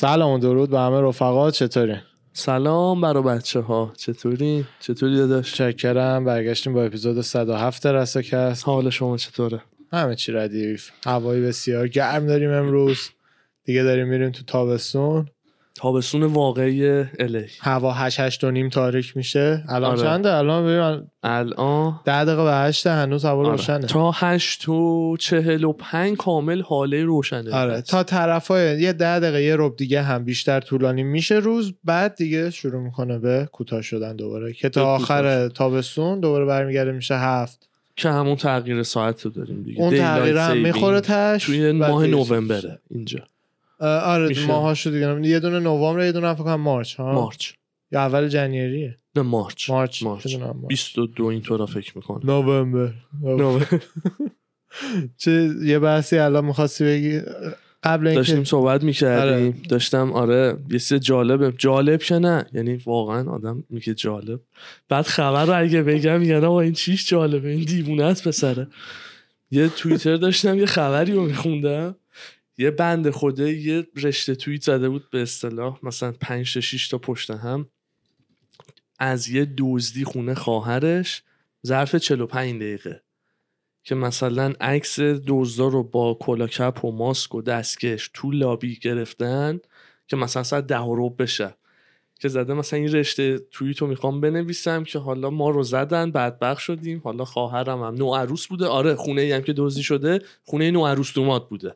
[0.00, 1.96] سلام و درود به همه رفقا چطوری؟
[2.32, 9.16] سلام برا بچه ها چطوری؟ چطوری داداش؟ چکرم برگشتیم با اپیزود 107 رساکست حال شما
[9.16, 12.98] چطوره؟ همه چی ردیف هوایی بسیار گرم داریم امروز
[13.64, 15.28] دیگه داریم میریم تو تابستون
[15.78, 19.64] تابستون واقعی الی هوا 8 8 و نیم تاریک میشه.
[19.68, 20.02] الان آره.
[20.02, 23.50] چنده؟ الان ببین الان 10 دقیقه به 8 هنوز هوا آره.
[23.50, 23.86] روشنه.
[23.86, 27.54] تا هشت و چهل و پنج کامل حاله روشنه.
[27.54, 27.80] آره.
[27.80, 31.74] تا طرفای یه ده دقیقه یه رب دیگه هم بیشتر طولانی میشه روز.
[31.84, 37.14] بعد دیگه شروع می‌کنه به کوتاه شدن دوباره که تا آخر تابستون دوباره برمیگرده میشه
[37.14, 37.68] هفت.
[37.96, 39.82] که همون تغییر ساعت رو dاریم دیگه.
[39.82, 43.18] اون تغییر هم می‌خوره تش توی ماه نوامبره اینجا.
[43.80, 44.46] آره میشه.
[44.46, 47.52] ماهاشو دیگه یه دونه نوامبر یه دونه فکر کنم مارچ ها؟ مارچ.
[47.92, 49.70] یا اول جنیریه؟ نه مارچ.
[49.70, 50.26] مارچ مارچ.
[50.26, 50.68] بدونم مارچ.
[50.68, 52.20] 22 اینطورا فکر می‌کنم.
[52.24, 52.92] نوامبر.
[55.22, 57.20] چه یه بحثی الان می‌خواستی بگی؟
[57.82, 59.46] قبل داشتیم اینکه صحبت می‌کردیم.
[59.46, 59.54] آره.
[59.68, 61.52] داشتم آره یه سه جالبه.
[61.58, 62.46] جالب که نه.
[62.52, 64.40] یعنی واقعا آدم میگه جالب.
[64.88, 68.66] بعد خبر رو اگه بگم میگن آقا این چیش جالبه؟ این دیوونه است پسره.
[69.50, 71.96] یه توییتر داشتم یه خبری رو میخوندم.
[72.58, 76.98] یه بند خوده یه رشته توییت زده بود به اصطلاح مثلا 5 تا 6 تا
[76.98, 77.68] پشت هم.
[78.98, 81.22] از یه دزدی خونه خواهرش
[81.66, 83.02] ظرف 45 دقیقه.
[83.84, 89.60] که مثلا عکس دزدا رو با کلاکپ و ماسک و دستکش تو لابی گرفتن
[90.06, 91.54] که مثلا ساعت ده و بشه.
[92.20, 96.60] که زده مثلا این رشته توییت رو می‌خوام بنویسم که حالا ما رو زدن بدبخت
[96.60, 97.00] شدیم.
[97.04, 98.66] حالا خواهرم هم نو عروس بوده.
[98.66, 101.74] آره خونه ای هم که دزدی شده خونه نو عروس دومات بوده.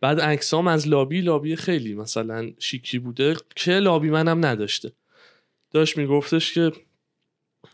[0.00, 4.92] بعد عکسام از لابی لابی خیلی مثلا شیکی بوده که لابی منم نداشته.
[5.70, 6.72] داشت میگفتش که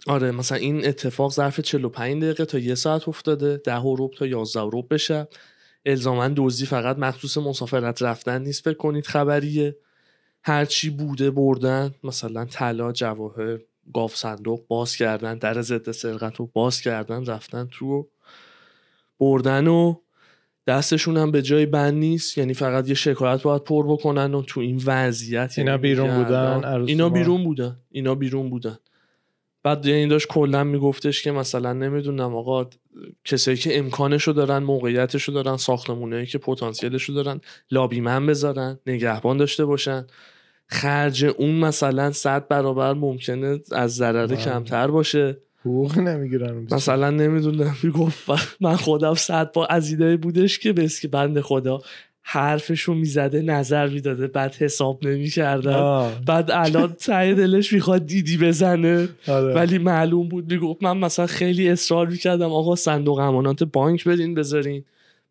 [0.07, 4.61] آره مثلا این اتفاق ظرف 45 دقیقه تا یه ساعت افتاده ده و تا 11
[4.61, 5.29] و ربع بشه.
[5.87, 9.77] الزاما دزدی فقط مخصوص مسافرت رفتن نیست فکر کنید خبریه.
[10.45, 13.59] هرچی بوده بردن مثلا طلا جواهر
[13.95, 18.09] گاف صندوق باز کردن در ضد سرقت رو باز کردن رفتن تو
[19.21, 20.01] بردن و
[20.67, 24.61] دستشون هم به جای بند نیست یعنی فقط یه شکایت باید پر بکنن و تو
[24.61, 27.09] این وضعیت اینا یعنی بیرون بودن، اینا.
[27.09, 27.77] بیرون بودن.
[27.91, 28.79] اینا بیرون بودن.
[29.63, 32.67] بعد یعنی داشت کلا میگفتش که مثلا نمی‌دونم آقا
[33.25, 40.07] کسایی که امکانشو دارن موقعیتشو دارن ساختمونایی که پتانسیلشو دارن لابیمن بذارن نگهبان داشته باشن.
[40.67, 44.37] خرج اون مثلا صد برابر ممکنه از ضرر بله.
[44.37, 45.39] کمتر باشه.
[45.65, 47.77] حقوق نمی‌گیرن مثلا نمی‌دونم.
[47.83, 48.31] می‌گفت
[48.61, 51.81] من خودم صد با از ایده بودش که بس که بند خدا
[52.23, 59.09] حرفشو می‌زده نظر می‌داده بعد حساب نمی‌کردن آه، بعد الان ته دلش می‌خواد دیدی بزنه.
[59.29, 59.55] آره.
[59.55, 64.85] ولی معلوم بود می‌گفت من مثلا خیلی اصرار می‌کردم آقا صندوق امانات بانک بدین بذارین.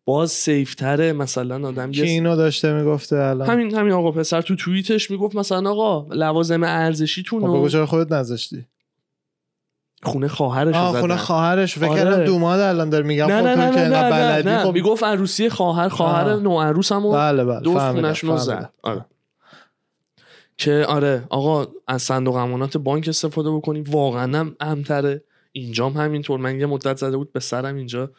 [0.04, 4.56] باز سیفتره مثلا آدم کی یه اینو داشته می‌گفته الان؟ همین همین آقا پسر تو
[4.56, 8.64] توییتش می‌گفت مثلا آقا لوازم ارزشیتون خب رو چرا خودت نذاشتی؟
[10.04, 12.00] خونه خواهرش آه خونه خواهرش فکر آره.
[12.00, 14.64] کردم دوماد الان داره میگم نه خب نه نه که نه نه, نه.
[14.64, 16.40] خب می‌گفت عروسی خواهر خواهر آه.
[16.40, 18.36] نوعروس هم بله بله دوست رو.
[18.36, 19.04] زد آره
[20.56, 25.22] که آره آقا از صندوق امانات بانک استفاده بکنی واقعا هم امتره
[25.52, 28.10] اینجام همینطور من یه مدت زده بود به سرم اینجا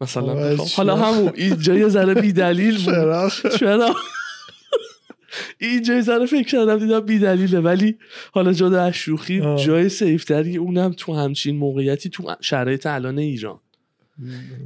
[0.00, 0.56] مثلا.
[0.56, 3.94] چرا؟ حالا همون اینجا یه ذره بی دلیل بود چرا
[5.58, 7.98] اینجا ذره فکر کردم دیدم بی دلیله ولی
[8.32, 9.64] حالا جدا از شوخی آه.
[9.64, 13.60] جای سیفتری اونم تو همچین موقعیتی تو شرایط الان ایران.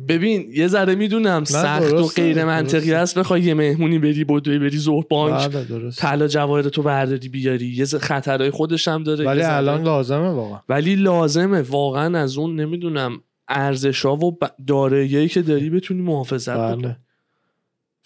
[0.09, 2.93] ببین یه ذره می‌دونم سخت و غیر منطقی.
[2.93, 3.19] است.
[3.19, 7.67] بخوای یه مهمونی بری بدوی بری ظهر بانک بله طلا جواهر تو برداری بیاری.
[7.67, 9.25] یه خطرهای خودش هم داره.
[9.25, 10.61] ولی الان لازمه واقعا.
[10.69, 11.63] ولی لازمه.
[11.63, 16.97] واقعا از اون نمی‌دونم ارزشا و داراییایی که داری بتونی محافظت بله.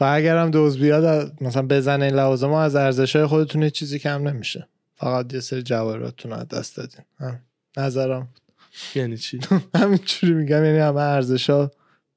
[0.00, 4.28] و اگرم دوز بیاد مثلا بزنه این لوازم از ارزش های خودتون هیچ چیزی کم
[4.28, 4.68] نمیشه.
[4.96, 7.04] فقط یه سری جواهراتتون از دست دادین.
[7.20, 7.40] هم.
[7.76, 8.28] نظرم.
[8.94, 9.40] یعنی چی؟
[9.74, 11.70] همینجوری میگم یعنی همه ارزش ها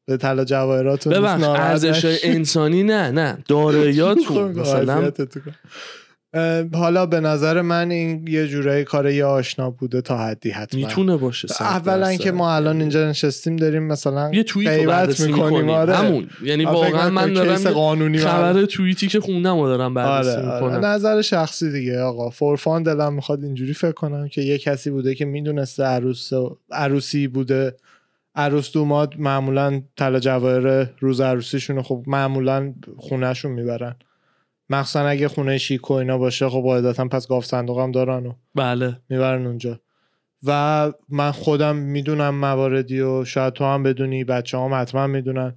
[0.06, 3.38] به طلا جواهراتون ارزش انسانی نه نه.
[3.48, 4.52] داراییاتون.
[4.60, 5.12] مثلا
[6.74, 10.82] حالا به نظر من این یه جورایی کار یه آشنا بوده تا حدی حتما.
[10.82, 12.16] می‌تونه باشه اولا.
[12.16, 15.70] که ما الان اینجا نشستیم داریم مثلا یه توییت می‌کنیم.
[15.70, 15.96] آره.
[15.96, 16.30] همون.
[16.44, 20.66] یعنی واقعا من دارم قانونی خبر توییتی که خوندم رو دارم بررسی آره, آره.
[20.66, 20.86] می‌کنم.
[20.86, 22.30] نظر شخصی دیگه آقا.
[22.30, 26.32] فورفان دلم می‌خواد اینجوری فکر کنم که یه کسی بوده که می‌دونسته عروس
[26.72, 27.76] عروسی بوده.
[28.36, 33.96] عروس دوماد معمولا طلا جواهر روز عروسیشون خب معمولا خونهشون می‌برن.
[34.70, 38.34] مخصوصا اگه خونه شیک و اینا باشه خب قاعدتا پس گاف صندوق هم دارن و
[38.56, 38.98] بله.
[39.10, 39.80] می‌برن اونجا.
[40.44, 45.56] و من خودم می‌دونم مواردی و شاید تو هم بدونی بچه هم حتما می‌دونن.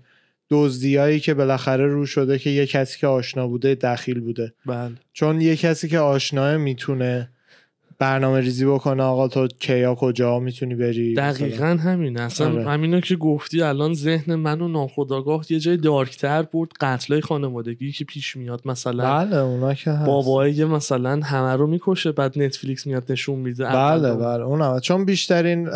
[0.50, 4.54] دزدیایی که بالاخره رو شده که یه کسی که آشنا بوده دخیل بوده.
[4.66, 4.92] بله.
[5.12, 7.28] چون یه کسی که آشناه می‌تونه
[8.02, 11.14] برنامه ریزی بکنه آقا تو کیا کجا می‌تونی بری.
[11.14, 12.64] دقیقا همین اصلا آره.
[12.64, 18.36] همینو که گفتی الان ذهن منو ناخداگاه یه جای دارکتر برد قتلای خانوادگی که پیش
[18.36, 19.24] میاد مثلا.
[19.24, 20.06] بله اونا که هست.
[20.06, 23.64] بابایی مثلا همه رو می‌کشه بعد نتفلیکس میاد نشون میده.
[23.64, 24.42] بله بله.
[24.44, 24.80] اون هم.
[24.80, 25.68] چون بیشترین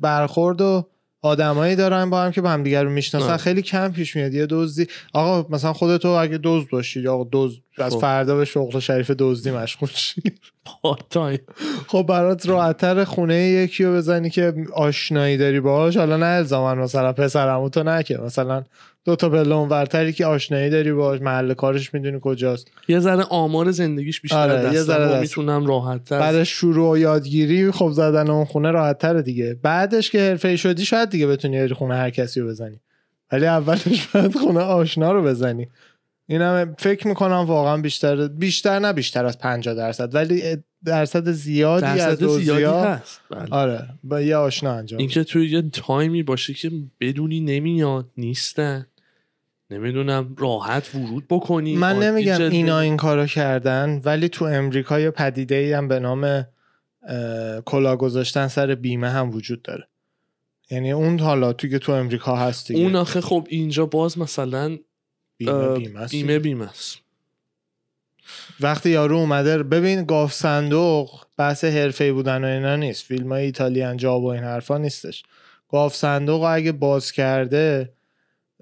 [0.00, 0.86] برخورد و
[1.22, 3.36] آدمایی دارن با هم که با هم دیگر رو می‌شناسن.
[3.36, 4.34] خیلی کم پیش میاد.
[4.34, 4.86] یه دزدی.
[5.12, 8.00] آقا مثلا خودتو اگه دزد باشی یا دزد از خب.
[8.00, 10.22] فردا به شغل شریف دزدی مشغول شی
[11.86, 17.12] خب برات راحتتر خونه یکی رو بزنی که آشنایی داری باهاش حالا نه الزاما مثلا
[17.12, 18.64] پسرمو تو نه که مثلا
[19.04, 22.68] دو تا پله اونورتری که آشنایی داری باهاش محل کارش می‌دونی کجاست.
[22.88, 25.20] یه ذره آمار زندگیش بیشتر آره، یه ذره.
[25.20, 29.58] می‌تونم راحت تر بعد شروع و یادگیری خب زدن اون خونه راحت تره دیگه.
[29.62, 32.80] بعدش که حرفه شدی شاید دیگه بتونی بری خونه هر کسی رو بزنی.
[33.32, 35.68] ولی اولش باید خونه آشنا رو بزنی.
[36.26, 41.86] این هم فکر می‌کنم واقعا بیشتر بیشتر نه بیشتر از 50 درصد ولی درصد زیادی
[41.86, 43.20] از درصد زیادی دوزیا هست.
[43.30, 43.48] بله.
[43.50, 48.86] آره با یه آشنا انجام اینکه توی یه تایمی باشه که بدونی نمیاد نیستن.
[49.70, 52.42] نمی‌دونم راحت ورود بکنی من نمیگم.
[52.42, 56.46] اینا این کارو کردن ولی تو امریکا یه پدیده ای هم به نام
[57.64, 59.88] کلا گذاشتن سر بیمه هم وجود داره.
[60.70, 62.80] یعنی اون حالا تو که تو امریکا هست دیگه.
[62.80, 64.78] اون آخه خب اینجا باز مثلا
[65.36, 66.98] بیمه اه، بیمه است بیمه بیمه است.
[68.60, 73.04] وقتی یارو اومده ببین گاف صندوق بحث حرفه‌ای بودن و اینا نیست.
[73.04, 75.22] فیلم های Italian Job و این حرفا نیستش.
[75.68, 77.92] گاوصندوق اگه باز کرده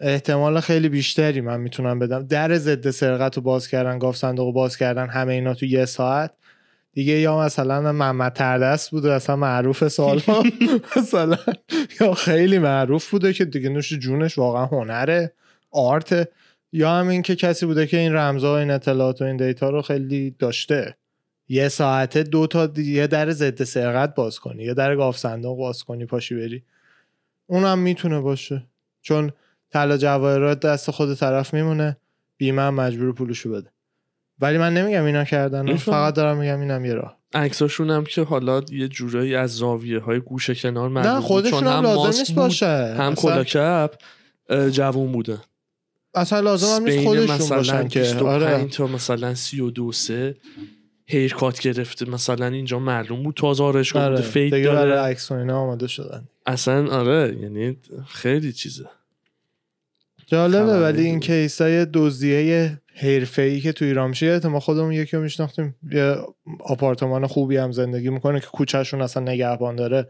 [0.00, 2.26] احتمال خیلی بیشتری من می‌تونم بدم.
[2.26, 6.30] در ضد سرقت رو باز کردن گاوصندوق رو باز کردن همه اینا تو یه ساعت.
[6.92, 10.42] دیگه یا مثلا محمد تردست بوده اصلا معروف سالها.
[10.96, 11.38] مثلا
[12.00, 15.32] یا خیلی معروف بوده که دیگه نوش جونش واقعا هنره
[15.70, 16.28] art
[16.72, 19.70] یا هم این که کسی بوده که این رمزها و این اطلاعات و این data
[19.70, 20.96] رو خیلی داشته.
[21.48, 25.84] یه ساعته دو تا یه در ضد سرقت باز کنی یه در گاف صندوق باز
[25.84, 26.62] کنی پاشی بری.
[27.46, 28.66] اونم می‌تونه باشه.
[29.02, 29.32] چون
[29.70, 31.96] طلا جواهرات دست خود طرف میمونه
[32.36, 33.70] بیمه هم مجبور پولشو بده.
[34.40, 35.76] ولی من نمیگم اینا کردن.
[35.76, 37.18] فقط دارم میگم اینم یه راه.
[37.34, 41.20] عکساشون هم که حالا یه جورایی از زاویه های گوشه کنار معلوم نه.
[41.20, 42.94] خودشون هم لازم نیست باشه.
[42.98, 43.94] هم کلاکپ
[44.70, 45.40] جوون بودن
[46.14, 48.64] اصلا لازم هم نیست خودشون مثلا باشن که 25 آره.
[48.64, 50.36] تا مثلا 32 سه
[51.06, 55.00] هیرکات گرفته مثلا اینجا معلوم بود آرایشگاه آره بوده فیک دیگه برای داره.
[55.00, 56.28] عکس و اینا آماده شدن.
[56.46, 57.76] اصلا آره یعنی
[58.06, 58.84] خیلی چیزه.
[60.26, 61.20] جالبه ولی این.
[61.20, 65.74] کیسای دزدیه حرفه‌ای که تو ایران میشه ما خودمون یکی رو میشناختیم.
[65.92, 66.16] یه
[66.60, 70.08] آپارتمان خوبی هم زندگی می‌کنه که کوچهشون اصلا نگهبان داره.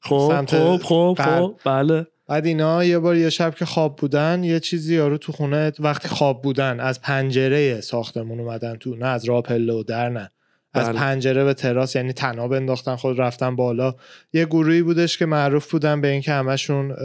[0.00, 1.18] خب خب خب.
[1.18, 2.06] خب بله.
[2.26, 6.08] بعد اینا یه بار یه شب که خواب بودن یه چیزی یارو تو خونه وقتی
[6.08, 10.30] خواب بودن از پنجره ساختمون اومدن تو نه از راه پله و در نه
[10.74, 10.98] از بله.
[10.98, 13.94] پنجره به تراس یعنی تناب انداختن خود رفتن بالا.
[14.32, 16.96] یه گروهی بودش که معروف بودن به اینکه همشون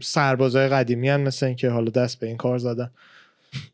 [0.00, 2.90] سربازای قدیمی هن مثل اینکه حالا دست به این کار زدن.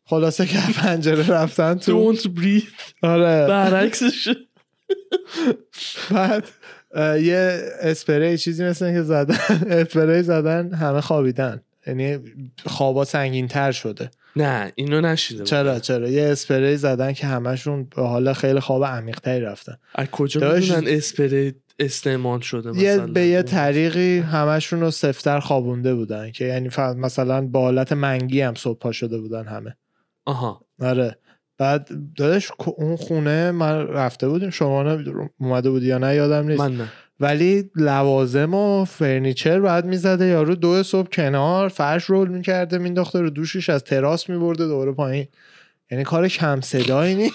[0.05, 2.15] خلاصه که پنجره رفتن تو.
[2.15, 2.93] Don't breathe.
[3.03, 3.47] آره.
[3.47, 4.35] برعکسش
[6.11, 6.45] بعد
[6.97, 9.39] یه اسپری چیزی مثل اینکه زدن
[9.81, 11.61] اسپری زدن همه خوابیدن.
[11.87, 12.19] یعنی
[12.67, 14.11] خوابا سنگین تر شده.
[14.37, 19.21] نه اینو نشیده چرا چرا؟ یه اسپری زدن که همشون به حال خیلی خواب عمیق
[19.21, 19.77] تری رفتن.
[19.95, 25.95] از کجا می‌دونن اسپری استعمال شده یه مثلا؟ به یه طریقی همشون رو سفت‌تر خوابونده
[25.95, 29.77] بودن که یعنی مثلا با حالت منگی هم صبح پا شده بودن همه.
[30.25, 30.65] آها.
[30.81, 31.17] آره.
[31.61, 34.51] بعد دادش اون خونه من رفته بودیم.
[34.51, 36.61] شما نه- اومده بودی یا نه یادم نیست.
[36.61, 36.89] من نه.
[37.21, 40.27] ولی لوازم و furniture بعد می‌زده.
[40.27, 45.27] یارو دو صبح کنار فرش رول می‌کرده مینداخته رو دوشش از تراس میبرده دوره پایین.
[45.91, 47.35] یعنی کار کم صدایی نیست.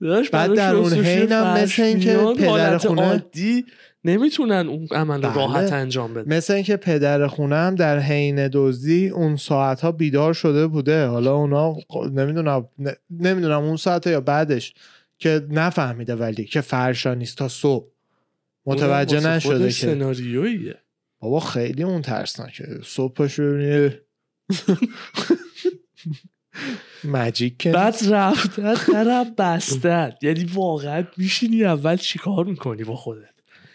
[0.32, 3.64] بعد در اون شستشوی حین هم فرش مثل اینکه پدر خونه- عادی.
[4.04, 5.36] نمی‌تونن اون عمل رو بله.
[5.36, 6.36] راحت انجام بدن.
[6.36, 11.06] مثل اینکه پدر خونه هم در حین دزدی اون ساعت ها بیدار شده بوده.
[11.06, 11.76] حالا اونا
[12.12, 12.68] نمی‌دونم
[13.10, 14.74] نمی‌دونم اون ساعت یا بعدش
[15.18, 17.86] که نفهمیده ولی که فرشا نیست تا صبح.
[18.66, 19.70] متوجه نشده که.
[19.70, 20.76] سناریویه.
[21.20, 22.66] بابا خیلی اون ترسناکه.
[22.84, 23.90] صبح پاشو ببینی
[27.04, 30.12] مجیک که بعد رفتن طرف بستن.
[30.22, 33.33] یعنی واقعا میشینی اول چیکار می‌کنی با خودت؟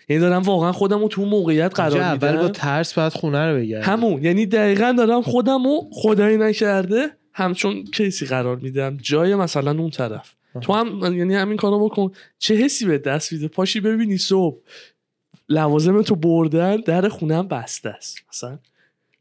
[0.10, 2.52] یعنی دارم واقعا خودم رو تو موقعیت قرار اول با میدم.
[2.52, 8.26] ترس باید خونه رو بگردی همون یعنی دقیقا دارم خودم رو خدایی نکرده همچون کیسی
[8.26, 8.98] قرار میدم.
[8.98, 10.36] جای مثلا اون طرف.
[10.62, 12.12] تو هم یعنی همین کارو بکن.
[12.40, 14.58] چه حسی به دست میده؟ پاشی ببینی صبح
[15.50, 18.18] لوازم تو بردن در خونم بسته است.
[18.30, 18.60] مثلا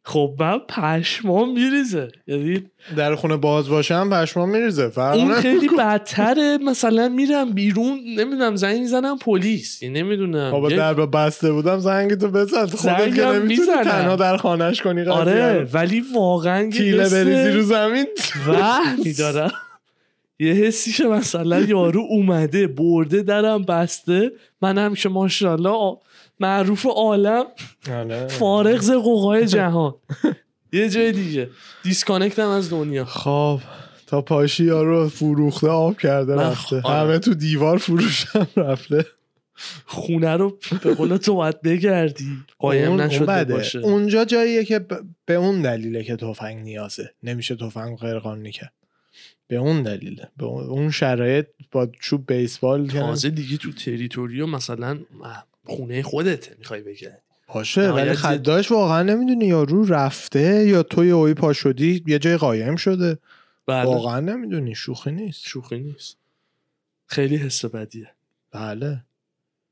[0.09, 2.09] خب من پشمام میریزه.
[2.27, 2.65] یعنی
[2.97, 5.35] در خونه باز باشم پشمام میریزه اون.
[5.35, 6.59] خیلی بدتره.
[6.59, 9.83] مثلا میرم بیرون نمی‌دونم زنگ می‌زنم پلیس.
[9.83, 10.51] یعنی نمی‌دونم.
[10.51, 12.67] بابا در بسته بودم زنگ تو بزن.
[12.67, 13.85] خودت که نمی‌تونی.
[13.85, 15.69] تنها در خانهش کنی قضیه آره.
[15.73, 18.07] ولی واقعا تیله بریزی رو زمین.
[18.47, 19.53] وهمی دارم
[20.39, 24.33] یه حسی که مثلا یارو اومده برده درم بسته.
[24.63, 25.97] منم که ماشاءالله
[26.41, 27.45] معروف عالم
[27.91, 28.27] آره.
[28.27, 29.95] فارغ ز قوقای جهان.
[30.73, 31.51] یه جای دیگه.
[31.83, 33.05] دیسکانکتم از دنیا.
[33.05, 33.61] خب
[34.07, 36.81] تا پاشی یارو فروخته آب کرده رفته.
[36.85, 37.01] آره.
[37.11, 39.07] همه تو دیوار فروشم رفته.
[39.87, 42.29] خونه رو به قول تو باید بگردی.
[42.59, 43.45] قایم نشده.
[43.45, 43.79] باشه.
[43.79, 47.11] اونجا جاییه که ب- به اون دلیله که تفنگ نیازه.
[47.23, 48.73] نمیشه تفنگ غیر قانونی کرد
[49.49, 50.29] به اون دلیله.
[50.37, 54.99] به اون شرایط با چوب بیسبال تازه دیگه تو تریتوریو مثلا
[55.69, 57.23] خونه خودته می‌خوای باشه
[57.55, 62.37] نهایت ولی خداش واقعا نمی‌دونی یارو رفته یا تو یه اوی پا شدی یه جای
[62.37, 63.19] قایم شده.
[63.67, 63.85] بله.
[63.85, 65.47] واقعا نمی‌دونی شوخی نیست.
[65.47, 66.17] شوخی نیست.
[67.07, 68.11] خیلی حس بدیه.
[68.53, 69.05] بله.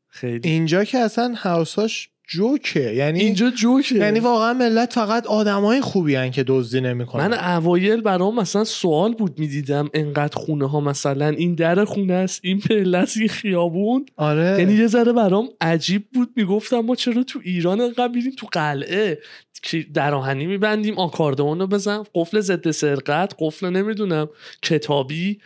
[0.08, 0.48] خیلی.
[0.48, 2.94] اینجا که اصلا هاوساش جوکه.
[2.94, 3.94] یعنی اینجا جوکه.
[3.94, 7.26] یعنی واقعا ملت فقط آدمای خوبی هن که دزدی نمی‌کنن.
[7.26, 12.40] من اوایل برام مثلا سوال بود می‌دیدم انقدر خونه ها مثلا این در خونه است
[12.44, 14.06] این پله است این خیابون.
[14.16, 14.56] آره.
[14.58, 16.30] یعنی یه ذره برام عجیب بود.
[16.36, 19.18] می‌گفتم ما چرا تو ایران انقدر میریم؟ تو قلعه.
[19.62, 24.28] که در آهنی میبندیم آکاردئون رو بزن قفل ضد سرقت قفل نمی‌دونم
[24.62, 25.38] کتابی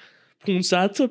[0.47, 1.09] 500 تا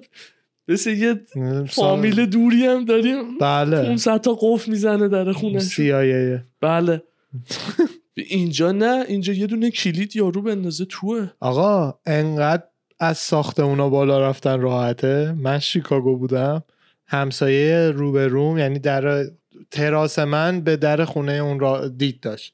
[0.70, 1.22] مثل یه
[1.68, 3.38] فامیل دوری هم داریم.
[3.38, 3.84] بله.
[3.84, 7.04] 500 تا قفل می‌زنه در خونه CIA بله.
[8.16, 11.30] اینجا نه اینجا یه دونه کلید یارو بندازه توه.
[11.40, 12.64] آقا انقدر
[13.00, 16.64] از ساختمونا بالا رفتن راحته؟ من شیکاگو بودم.
[17.08, 19.26] همسایه رو به روم یعنی در
[19.72, 22.54] تراس من به در خونه اون را دید داشت.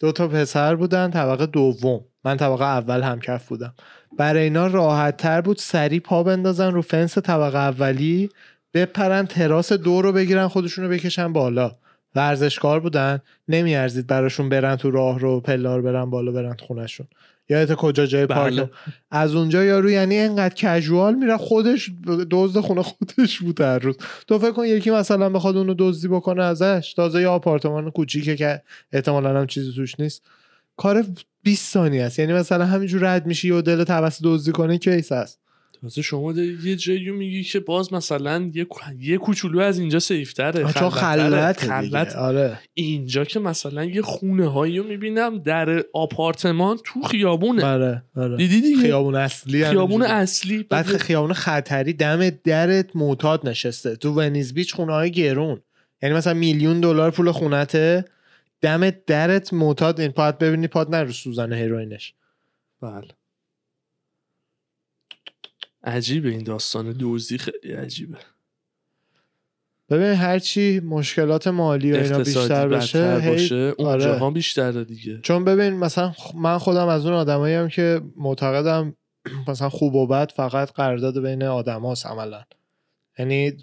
[0.00, 2.04] دو تا پسر بودن طبقه دوم.
[2.24, 3.74] من طبقه اول همکف بودم.
[4.18, 8.30] برای اینا راحت تر بود سریع پا بندازن رو فنس طبقه اولی
[8.74, 11.72] بپرن تراس دو رو بگیرن خودشون رو بکشن بالا.
[12.14, 17.06] ورزشکار بودن نمیارزید براشون برن تو راه رو پلا رو برن بالا برن خونشون
[17.48, 18.70] یادت کجا جای پارک بله.
[19.10, 21.90] از اونجا یارو یعنی انقدر کژوال میره خودش
[22.30, 23.96] دزد خونه خودش بود هر روز.
[24.28, 26.94] تو فکر کن یکی مثلا بخواد اونو دزدی بکنه ازش.
[26.96, 28.62] تازه یه آپارتمان کوچیکه که
[28.92, 30.22] احتمالا هم چیزی توش نیست.
[30.76, 31.04] کار
[31.44, 32.18] 20 ثانیه است.
[32.18, 35.40] یعنی مثلا همینجور رد میشی و دل توسط دزدی کنه کیس هست؟
[35.84, 36.32] تازه شما
[36.64, 38.66] یه جایی میگی که باز مثلا یه,
[39.00, 41.52] یه کوچولو از اینجا safe تره چون دیگه.
[41.52, 42.58] خلوت آره.
[42.74, 47.64] اینجا که مثلا یه خونه هایی رو می‌بینم در آپارتمان تو خیابونه.
[47.64, 48.36] آره آره.
[48.36, 50.02] دیدی دیگه؟ خیابون اصلی خیابون.
[50.02, 50.62] اصلی.
[50.62, 53.96] بعد خیابون خطری دم درت معتاد نشسته.
[53.96, 55.60] تو Venice Beach خونه های گرون.
[56.02, 58.04] یعنی مثلا میلیون دلار پول خونته
[58.64, 60.00] دم درت معتاد.
[60.00, 62.14] این پاد ببینی پات نره رو سوزن هیروینش.
[62.80, 63.08] بله.
[65.82, 66.92] عجیبه این داستان.
[66.92, 68.18] دوزی خیلی عجیبه.
[69.90, 73.74] ببین هرچی مشکلات مالی و اینا بیشتر بشه باشه آره.
[73.78, 75.20] اونجاها بیشتره دیگه.
[75.22, 78.96] چون ببین مثلا من خودم از اون آدمایی هم که معتقدم
[79.48, 82.44] مثلا خوب و بد فقط قرارداد بین آدم هاست عملا.
[83.18, 83.56] یعنی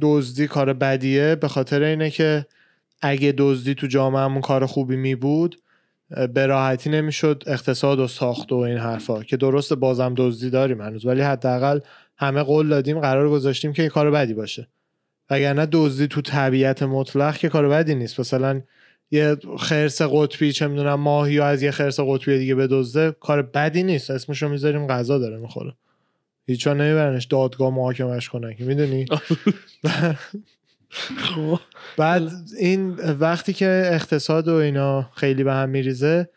[0.00, 2.46] دزدی کار بدیه به خاطر اینه که
[3.02, 5.62] اگه دزدی تو جامعهمون کار خوبی می بود
[6.34, 9.22] به راحتی نمی‌شد اقتصاد و ساخت و این حرفا.
[9.22, 11.80] که درست بازم دزدی داریم هنوز ولی حداقل
[12.16, 14.68] همه قول دادیم قرار گذاشتیم که این کار بدی باشه.
[15.30, 18.20] وگرنه دزدی تو طبیعت مطلق که کار بدی نیست.
[18.20, 18.62] مثلا
[19.10, 23.82] یه خرس قطبی چه می‌دونم ماهی یا از یه خرس قطبی دیگه بدزده کار بدی
[23.82, 24.10] نیست.
[24.10, 25.72] اسمشو می‌ذاریم غذا داره می‌خوره.
[26.46, 28.54] هیچ نمیبرنش دادگاه محاکمش کنن.
[28.54, 29.06] که می‌دونی؟
[30.90, 31.58] خب.
[31.96, 32.90] بعد این
[33.20, 36.28] وقتی که اقتصاد و اینا خیلی به هم میریزه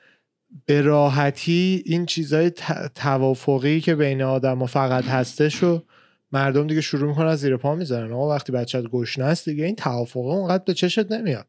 [0.65, 2.51] به راحتی این چیزای
[2.95, 5.83] توافقی که بین آدم فقط هستش و
[6.31, 8.11] مردم دیگه شروع می‌کنن از زیر پا می‌ذارن.
[8.11, 11.47] آقا وقتی بچت گشنه است دیگه این توافقه اونقدر به چشت نمیاد.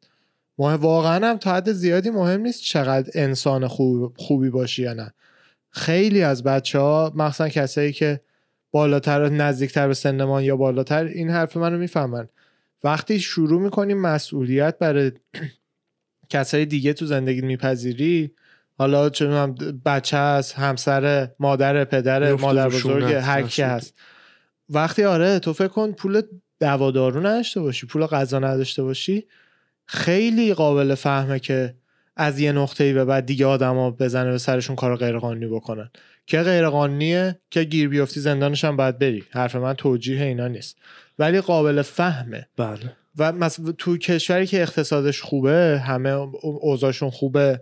[0.59, 5.13] مهم واقعا هم تا حد زیادی مهم نیست چقدر انسان خوب خوبی باشی یا نه.
[5.71, 8.21] خیلی از بچه ها مخصوصا کسایی که
[8.71, 12.29] بالاتر نزدیکتر به سن ما یا بالاتر این حرف منو می‌فهمن.
[12.85, 15.13] وقتی شروع می‌کنی مسئولیت برای
[16.29, 18.35] کسای دیگه تو زندگی میپذیری
[18.79, 23.63] حالا می‌دونم بچه هست همسر مادر پدر مادر بزرگ هر کی.
[23.63, 23.95] هست
[24.69, 26.23] وقتی آره تو فکر کن پول
[26.61, 29.27] دوادارو نداشته باشی پول غذا نداشته باشی
[29.87, 31.75] خیلی قابل فهمه که
[32.21, 35.91] از یه نقطه‌ای به بعد دیگه آدما بزنه به سرشون کار غیرقانونی بکنن.
[36.27, 39.25] که غیرقانونیه که گیر بیفتی زندانش هم باید بری.
[39.31, 40.77] حرف من توجیه اینا نیست.
[41.19, 42.49] ولی قابل فهمه.
[42.57, 42.97] بله.
[43.19, 46.11] و مثلا تو کشوری که اقتصادش خوبه همه
[46.43, 47.61] اوضاعشون خوبه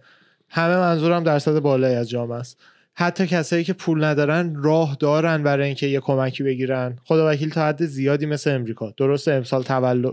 [0.49, 2.59] همه منظورم درصد بالایی از جامعه است
[3.01, 6.99] حتی کسایی که پول ندارن راه دارن برای اینکه یه کمکی بگیرن.
[7.05, 8.95] خدا وکیل تا حد زیادی مثل امریکا.
[8.97, 9.63] درسته امسال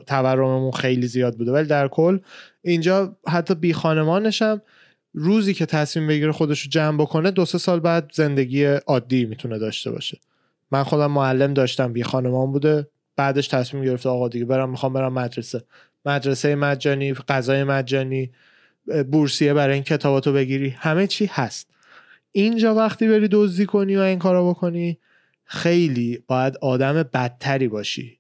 [0.08, 2.20] تورممون خیلی زیاد بوده ولی در کل
[2.62, 4.62] اینجا حتی بی خانمانش هم
[5.14, 9.60] روزی که تصمیم بگیره خودش رو جمع بکنه دو سه سال بعد زندگی عادی می‌تونه
[9.60, 10.20] داشته باشه.
[10.72, 12.88] من خودم معلم داشتم بی خانمان بوده.
[13.16, 15.62] بعدش تصمیم گرفته آقا دیگه برم می‌خوام برم مدرسه.
[16.06, 18.32] مدرسه مجانی غذای مجانی
[19.12, 20.70] بورسیه برای این کتاباتو بگیری.
[20.70, 21.75] همه چی هست.
[22.38, 24.98] اینجا وقتی بری دزدی کنی و این کارا بکنی
[25.44, 28.20] خیلی باید آدم بدتری باشی.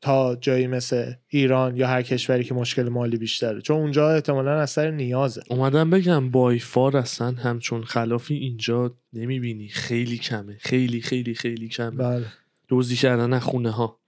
[0.00, 3.60] تا جایی مثل ایران یا هر کشوری که مشکل مالی بیشتره.
[3.60, 5.42] چون اونجا احتمالا از سر نیازه.
[5.50, 9.68] اومدم بگم بای فار اصلا همچون خلافی اینجا نمی‌بینی.
[9.68, 10.56] خیلی کمه.
[10.60, 11.90] خیلی خیلی خیلی کمه.
[11.90, 12.26] بله.
[12.68, 13.98] دزدی کردن خونه ها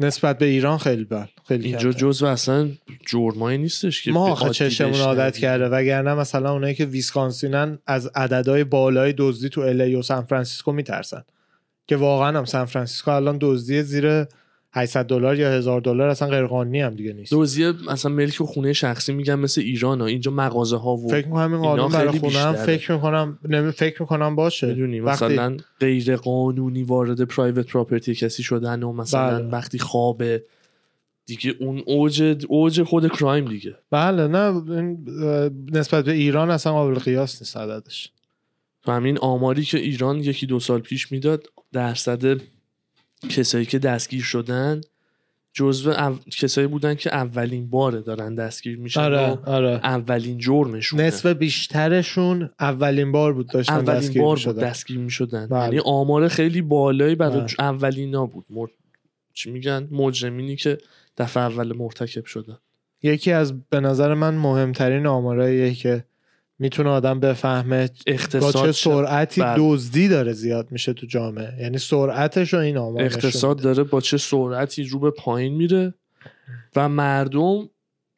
[0.00, 1.92] نسبت به ایران خیلی بله خیلی اینجا.
[1.92, 2.68] جزو اصلا
[3.06, 5.00] جرمایی نیستش که ما آخه چشمون.
[5.00, 10.24] عادت کرده وگرنه مثلا اونایی که ویسکانسینن از عددهای بالای دزدی تو LA و سان
[10.24, 11.22] فرانسیسکو میترسن
[11.86, 14.26] که واقعا هم سان فرانسیسکو الان دزدی زیر
[14.78, 18.72] 800 دلار یا 1000 دلار اصلا غیرقانونی هم دیگه نیست دزدی مثلا ملک و خونه
[18.72, 20.06] شخصی میگن مثل ایران ها.
[20.06, 22.52] اینجا مغازه ها و فکر می‌کنم این قانون برای خونه هم.
[22.52, 28.42] فکر می‌کنم نمی فکر می‌کنم باشه می‌دونی وقتی- مثلا غیر قانونی وارد پرایوت پراپرتی کسی
[28.42, 29.48] شدن و مثلا بله.
[29.48, 30.44] وقتی خوابه
[31.26, 34.62] دیگه اون اوج اوج خود کرایم دیگه بله نه
[35.72, 38.12] نسبت به ایران اصلا قابل قیاس نیست عددش
[38.82, 42.40] تو همین آماری که ایران یکی دو سال پیش می‌داد درصد
[43.28, 44.80] کسایی که دستگیر شدن
[45.52, 46.18] جزو او...
[46.18, 53.12] کسایی بودن که اولین باره دارن دستگیر میشن آره آره اولین جرمشون نصف بیشترشون اولین
[53.12, 54.58] بار بود داشتن اولین دستگیر بار بود.
[54.58, 55.62] دستگیر می‌شدن بله.
[55.62, 57.54] یعنی آمار خیلی بالایی برای بله.
[57.58, 58.66] اولینا بود مر...
[59.34, 60.78] چی میگن مجرمینی که
[61.18, 62.58] دفعه اول مرتکب شدن
[63.02, 66.04] یکی از به نظر من مهمترین آماراییه که
[66.58, 69.54] می‌تونه آدم بفهمه با اقتصاد چه چه- سرعتی بله.
[69.58, 73.62] دزدی داره زیاد میشه تو جامعه یعنی سرعتش رو این آمار اقتصاد.
[73.62, 75.94] داره با چه سرعتی رو به پایین میره
[76.76, 77.68] و مردم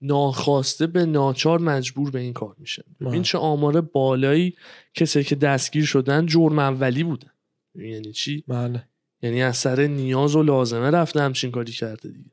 [0.03, 3.23] ناخواسته به ناچار مجبور به این کار میشه ببین بله.
[3.23, 4.55] چه آمار بالایی
[4.95, 7.31] کسی که دستگیر شدن جرم اولی بودن
[7.75, 8.85] یعنی چی بله
[9.23, 12.31] یعنی از سر نیاز و لازمه رفته همچین کاری کرده دیگه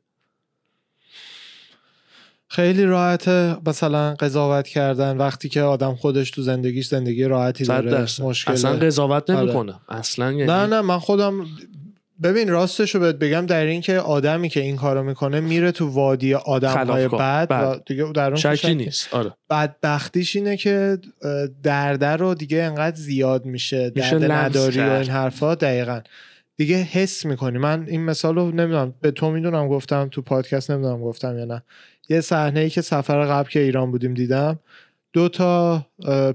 [2.49, 5.17] خیلی راحته مثلا قضاوت کردن.
[5.17, 9.41] وقتی که آدم خودش تو زندگیش زندگی راحتی داره مشکل اصلا قضاوت آره.
[9.41, 11.45] نمی‌کنم اصلا یعنی نه نه من خودم
[12.23, 15.89] ببین راستش رو بهت بگم در این که آدمی که این کارو می‌کنه میره تو
[15.89, 17.07] وادی آدم های.
[17.07, 17.81] بد و بله.
[17.85, 19.13] دیگه در اون شکی نیست.
[19.13, 19.33] آره.
[19.49, 20.97] بدبختیش اینه که
[21.63, 24.91] درده رو دیگه انقدر زیاد میشه میشه درد لمس نداری و.
[24.91, 25.55] این حرفا.
[25.55, 26.01] دقیقا.
[26.57, 27.57] دیگه حس می‌کنی.
[27.57, 28.93] من این مثال رو نمی‌دونم.
[29.01, 31.63] به تو می‌دونم گفتم تو پادکست نمی‌دونم گفتم یا نه.
[32.09, 34.59] یه صحنه ای که سفر قبل که ایران بودیم دیدم.
[35.13, 35.85] دو تا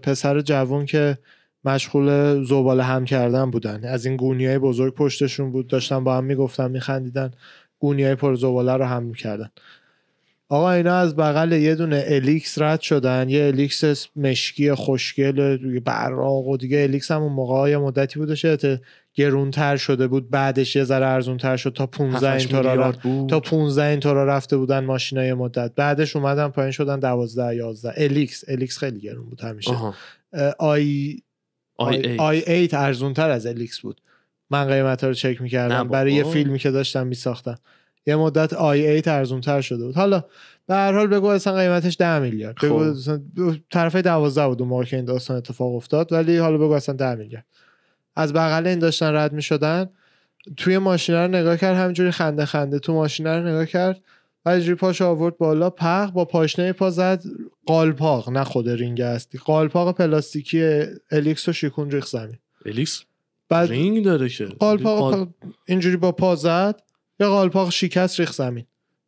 [0.02, 1.18] پسر جوون که
[1.64, 3.84] مشغول زباله جمع کردن بودن.
[3.84, 5.66] از این گونی های بزرگ پشتشون بود.
[5.66, 7.30] داشتن با هم می‌گفتن میخندیدن.
[7.78, 9.50] گونی های پر زباله رو جمع می‌کردن.
[10.52, 13.28] آقا اینا از بغل یه دونه LX رد شدن.
[13.28, 18.80] یه LX مشکی خوشگل براق و دیگه LX هم اون موقع یه مدتی بودش که
[19.14, 20.30] گرونتر شده بود.
[20.30, 21.72] بعدش یه ذره ارزونتر شد.
[21.72, 23.28] تا 15 هفتش این طورا میلیارد رفت بود.
[23.28, 25.72] تا 15 این طورا رفته بودن ماشینای مدت.
[25.74, 29.70] بعدش اومدن پایین شدن 12 11 LX LX خیلی گرون بود همیشه.
[29.70, 29.94] آها.
[30.58, 31.16] آی
[31.78, 32.18] آی آی, ای.
[32.18, 34.00] i8 ارزونتر از LX بود.
[34.50, 35.88] من قیمت رو چک می‌کردم.
[35.88, 37.58] برای یه فیلمی که داشتم میساختم.
[38.06, 39.94] یه مدت i8 ارزونتر شده بود.
[39.94, 40.24] حالا
[40.66, 42.56] به هر حال بگو اصلا قیمتش 10 میلیارد.
[42.62, 42.90] بگو خب.
[42.90, 43.20] اصلا
[43.70, 47.14] طرفه 12 بود اون موقع که این داستان اتفاق افتاد ولی حالا بگو اصلا 10
[47.14, 47.46] میلیارد.
[48.16, 49.90] از بغل این داشتن رد می‌شدن
[50.56, 54.00] توی ماشینه رو نگاه کرد همینجوری خنده خنده تو ماشینه رو نگاه کرد
[54.44, 57.22] و اینجوری پاش آورد بالا پق با پاشنه پا زد
[57.66, 59.38] قالپاق نه خود رینگ هستی.
[59.38, 62.38] قالپاق پلاستیکی LX و شیکون ریخ زمین.
[62.66, 63.02] LX
[63.48, 64.44] بعد رینگ داره که.
[64.44, 65.28] قالپاق قال- پا-
[65.66, 66.80] اینجوری با پا زد.
[67.20, 68.66] یا قالپاق شکست ریخ زمین.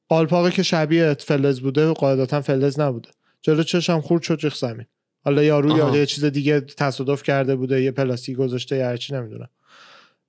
[0.08, 3.08] قالپاقی که شبیه فلز بوده و قاعدتا فلز نبوده.
[3.42, 4.86] جلو چشم خورد شد ریخ زمین.
[5.24, 5.96] حالا یارو یا.
[5.96, 9.48] یه چیز دیگه تصادف کرده بوده یه پلاستیک گذاشته یا هرچی نمی‌دونم.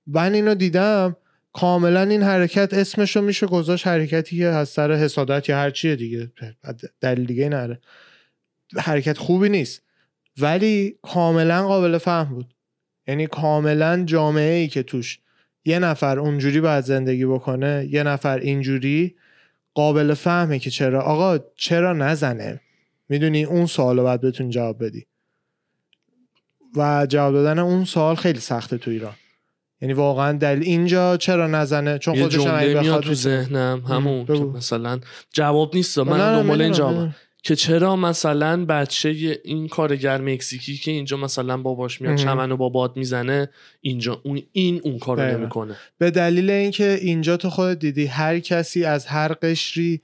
[0.06, 1.16] من اینو دیدم
[1.52, 6.32] کاملا این حرکت اسمشو میشه گذاشت حرکتی که از سر حسادت یا هر چیه دیگه.
[7.00, 7.80] دلیل دیگه نره.
[8.76, 9.82] حرکت خوبی نیست.
[10.38, 12.54] ولی کاملا قابل فهم بود.
[13.06, 15.18] یعنی کاملا جامعه ای که توش
[15.66, 19.14] یه نفر اونجوری باید زندگی بکنه یه نفر اینجوری
[19.74, 22.60] قابل فهمه که چرا آقا چرا نزنه
[23.08, 25.06] می‌دونی اون سوال رو باید بتون جواب بدی
[26.76, 29.14] و جواب دادن اون سوال خیلی سخته تو ایران
[29.80, 33.14] یعنی واقعا دلیل اینجا چرا نزنه چون خودش هم تو.
[33.14, 34.26] ذهنم همون.
[34.56, 35.00] مثلا
[35.32, 37.08] جواب نیست من دنبال این جواب.
[37.46, 42.16] که چرا مثلا بچه این کارگر مکزیکی که اینجا مثلا باباش میاد.
[42.16, 43.48] چمن و با باد می‌زنه
[43.80, 45.38] اینجا اون این اون کارو.
[45.38, 50.02] نمی‌کنه به دلیل اینکه اینجا تو خودت دیدی هر کسی از هر قشری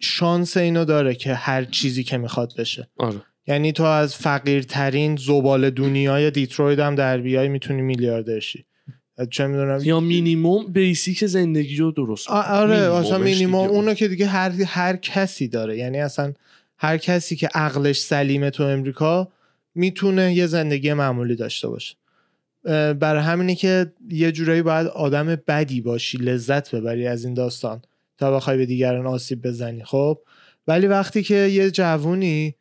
[0.00, 5.70] شانس اینو داره که هر چیزی که می‌خواد بشه آره یعنی تو از فقیرترین زبال
[5.70, 8.64] دنیای دیترویت هم در بیای می‌تونی میلیاردر شی
[9.30, 12.30] چه می‌دونم؟ یا مینیموم بیسیک زندگی رو درست.
[12.30, 13.74] آره اصلا مینیمم دیگه.
[13.74, 15.78] اونو که دیگه هر هر کسی داره.
[15.78, 16.32] یعنی اصلا
[16.78, 19.28] هر کسی که عقلش سلیمه تو امریکا
[19.74, 21.94] می‌تونه یه زندگی معمولی داشته باشه.
[22.98, 27.82] برای همینه که یه جورایی باید آدم بدی باشی لذت ببری از این داستان
[28.18, 30.18] تا بخوای به دیگران آسیب بزنی خب؟
[30.68, 32.54] ولی وقتی که یه جوونی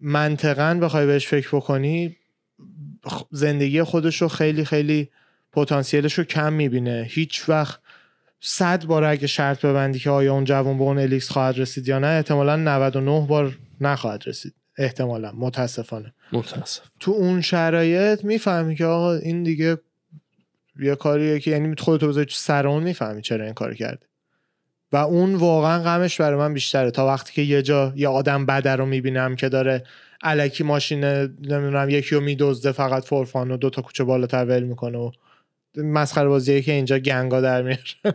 [0.00, 2.16] منطقا بخوای بهش فکر بکنی
[3.30, 5.08] زندگی خودش رو خیلی خیلی
[5.56, 7.06] پتانسیلش رو کم می‌بینه.
[7.10, 7.80] هیچ وقت
[8.40, 11.98] صد بار اگه شرط ببندی که آیا اون جوان به اون الیکس خواهد رسید یا
[11.98, 14.54] نه احتمالا 99 بار نخواهد رسید.
[14.78, 15.32] احتمالا.
[15.34, 16.14] متاسفانه.
[16.32, 19.78] متاسف تو اون شرایط می‌فهمی که آقا این دیگه
[20.80, 24.06] یه کاریه که یعنی خودتو بذاری تو سر اون می‌فهمی چرا این کار کرده
[24.92, 26.90] و اون واقعا غمش برای من بیشتره.
[26.90, 29.84] تا وقتی که یه جا یه آدم بده رو می‌بینم که داره
[30.22, 34.98] علکی ماشین نمی‌دونم یکی رو میدزده فقط فورفان و دو تا کوچه بالاتر ول می‌کنه
[34.98, 35.10] و
[35.76, 37.82] مسخره بازیه که اینجا گنگا در میارن.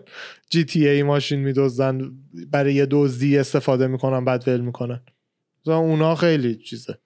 [0.49, 2.11] جی تی ای ماشین میدزدن
[2.51, 5.01] برای یه دزدی استفاده می‌کنن بعد ول می‌کنن.
[5.61, 6.97] مثلا اونا خیلی چیزه.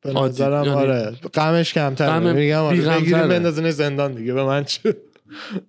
[0.00, 0.12] به.
[0.12, 1.10] نظرم یعنی آره.
[1.34, 2.08] غمش کمتره.
[2.08, 3.00] غم میگم آره.
[3.00, 4.96] بگیریم بندازین زندان دیگه به من چه؟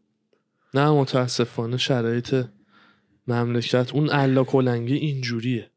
[0.73, 2.45] نه متاسفانه شرایط
[3.27, 5.69] مملکت اون الا کلنگی اینجوریه.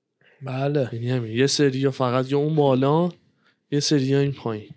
[0.42, 0.88] بله.
[0.92, 3.08] یعنی همین یه سری فقط یا اون بالا
[3.70, 4.70] یه سری این پایین.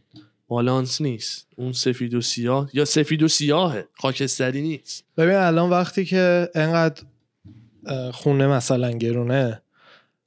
[0.49, 1.47] بالانس نیست.
[1.55, 3.87] اون سفید و سیاه یا سفید و سیاهه.
[3.93, 5.03] خاکستری نیست.
[5.17, 7.03] ببین الان وقتی که انقدر
[8.11, 9.61] خونه مثلا گرونه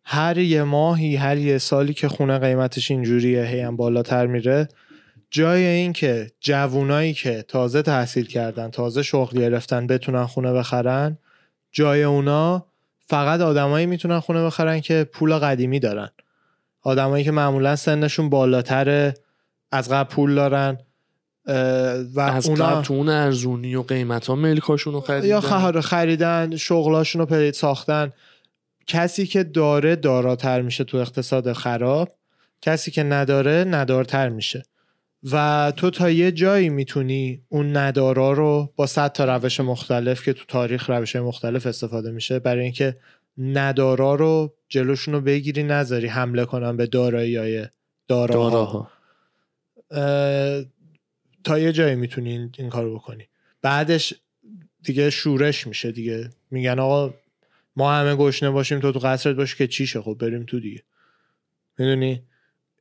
[0.04, 4.68] هر یه ماهی هر یه سالی که خونه قیمتش اینجوریه هی هم بالاتر میره
[5.30, 11.18] جای این که جوونایی که تازه تحصیل کردن تازه شغل گرفتن بتونن خونه بخرن
[11.72, 12.66] جای اونا
[13.06, 16.10] فقط آدمایی می‌تونن خونه بخرن که پول قدیمی دارن.
[16.82, 19.14] آدمایی که معمولا سنشون بالاتره.
[19.72, 20.78] از قبل پول دارن
[22.14, 25.26] و از اونا قبل تو اون ارزونی و قیمت ها ملکاشون رو خریدن.
[25.26, 28.12] یا خر خریدن شغلاشون رو پرید ساختن.
[28.86, 32.08] کسی که داره داراتر میشه تو اقتصاد خراب
[32.62, 34.62] کسی که نداره ندارتر میشه.
[35.32, 40.32] و تو تا یه جایی می‌تونی اون ندارا رو با صد تا روش مختلف که
[40.32, 42.96] تو تاریخ روش مختلف استفاده میشه برای اینکه
[43.38, 47.66] ندارا رو جلوشون رو بگیری نذاری حمله کنن به دارایی های
[48.08, 48.50] داراها.
[48.50, 48.78] داراها.
[48.78, 48.91] اه،
[51.44, 53.28] تا یه جایی می‌تونی این, کارو بکنی.
[53.62, 54.14] بعدش
[54.82, 56.30] دیگه شورش میشه دیگه.
[56.50, 57.14] میگن آقا
[57.76, 60.82] ما همه گشنه باشیم تو تو قصرت باشی که چیشه خب بریم تو دیگه.
[61.78, 62.22] می‌دونی؟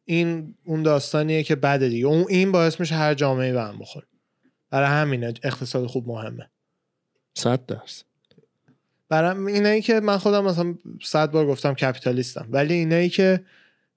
[0.05, 2.05] این اون داستانیه که بعد دیگه.
[2.05, 4.07] اون این باعث میشه هر جامعه به هم بخوره.
[4.69, 6.49] برای همینه اقتصاد خوب مهمه.
[7.33, 8.05] صد درصد.
[9.09, 12.47] برای اینایی که من خودم مثلا صد بار گفتم کپیتالیستم.
[12.49, 13.45] ولی اینایی که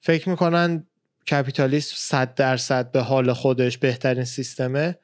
[0.01, 0.87] فکر می‌کنن
[1.31, 4.99] کپیتالیسم صد درصد به حال خودش بهترین سیستمه.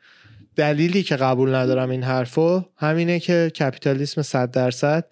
[0.57, 5.05] دلیلی که قبول ندارم این حرفو همینه که کپیتالیسم صد درصد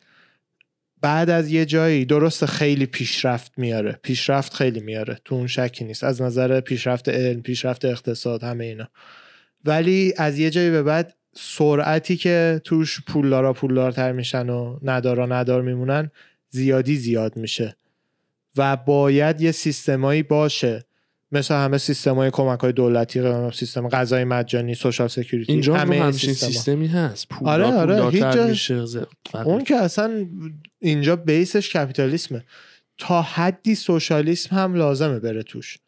[1.01, 3.99] بعد از یه جایی درست خیلی پیشرفت میاره.
[4.03, 5.19] پیشرفت خیلی میاره.
[5.25, 6.05] تو اون شکی نیست.
[6.05, 8.89] از نظر پیشرفت علم پیشرفت اقتصاد همه اینا.
[9.65, 15.63] ولی از یه جایی به بعد سرعتی که توش پولدارا پولدارتر میشن و ندارا ندار
[15.63, 16.11] میمونن
[16.51, 17.77] زیادی زیاد میشه.
[18.57, 20.88] و باید یه سیستمایی باشه
[21.33, 26.35] مثل همه سیستمای کمک های دولتی سیستم غذای مجانی social security اینجا هم همه همچین.
[26.35, 27.29] سیستمی هست.
[27.29, 28.85] پول آره، آره، هیچ میشه.
[29.35, 30.27] اون که اصلا
[30.79, 32.45] اینجا base ش capitalism ه.
[32.99, 35.79] تا حدی socialism هم لازمه بره توش.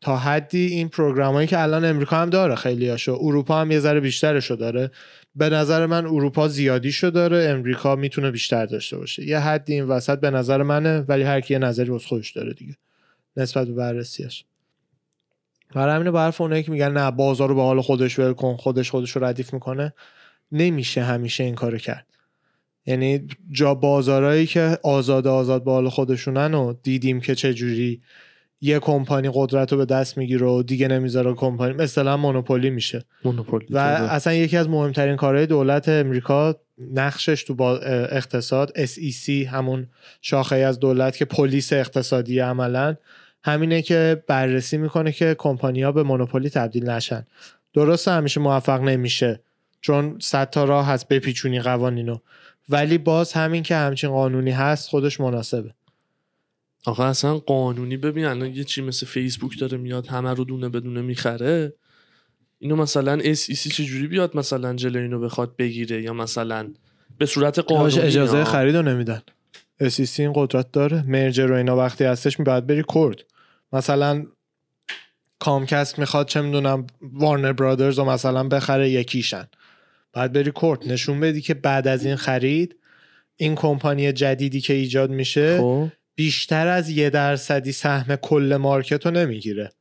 [0.00, 4.00] تا حدی این پروگرامایی که الان امریکا هم داره خیلی هاشو اروپا هم یه ذره
[4.00, 4.90] بیشترشو داره.
[5.34, 9.26] به نظر من اروپا زیادیشو داره امریکا می‌تونه بیشتر داشته باشه.
[9.26, 12.54] یه حدی این وسط به نظر منه ولی هر کی یه نظری واسه خودش داره
[12.54, 12.76] دیگه.
[13.36, 14.44] نسبت به بررسیش
[15.74, 18.56] برای همینه به حرف اونایی که میگن نه بازار رو به حال خودش ول کن
[18.56, 19.94] خودش خودش رو ردیف می‌کنه.
[20.52, 22.06] نمیشه همیشه این کارو کرد.
[22.86, 28.02] یعنی جا بازارایی که آزاد آزاد به حال خودشونن و دیدیم که چه جوری
[28.60, 33.04] یه کمپانی قدرت رو به دست می‌گیره و دیگه نمی‌ذاره کمپانی مثلا مونوپولی میشه.
[33.24, 39.86] مونوپولی و اصلا یکی از مهمترین کارهای دولت امریکا نقشش تو با اقتصاد SEC همون
[40.22, 42.96] شاخه از دولت که پلیس اقتصادی عملا
[43.44, 47.26] همینه که بررسی می‌کنه که کمپانیا به مونوپولی تبدیل نشن.
[47.74, 49.40] درسته همیشه موفق نمیشه
[49.80, 52.18] چون صد تا راه هست بپیچونی قوانینو.
[52.68, 55.74] ولی باز همین که همچین قانونی هست خودش مناسبه.
[56.86, 61.02] آقا اصلا قانونی ببین الان یه چی مثل فیسبوک داره میاد همه رو دونه بدونه
[61.02, 61.72] می‌خره.
[62.58, 66.70] اینو مثلا SEC چجوری بیاد مثلا جلو اینو بخواد بگیره؟ یا مثلا
[67.18, 68.44] به صورت قانونی اجازه.
[68.44, 69.22] خرید رو نمیدن.
[69.82, 71.04] SEC این قدرت داره.
[71.06, 73.33] مرجر و اینا وقتی هستش باید بری کرد
[73.74, 74.26] مثلا
[75.38, 79.48] کامکست می‌خواد چه می‌دونم وارنر برادرز رو مثلا بخره یکیشن.
[80.12, 82.76] باید بری کورت نشون بدی که بعد از این خرید
[83.36, 85.88] این کمپانی جدیدی که ایجاد میشه خب.
[86.14, 89.72] بیشتر از یه درصدی سهم کل market رو نمی‌گیره.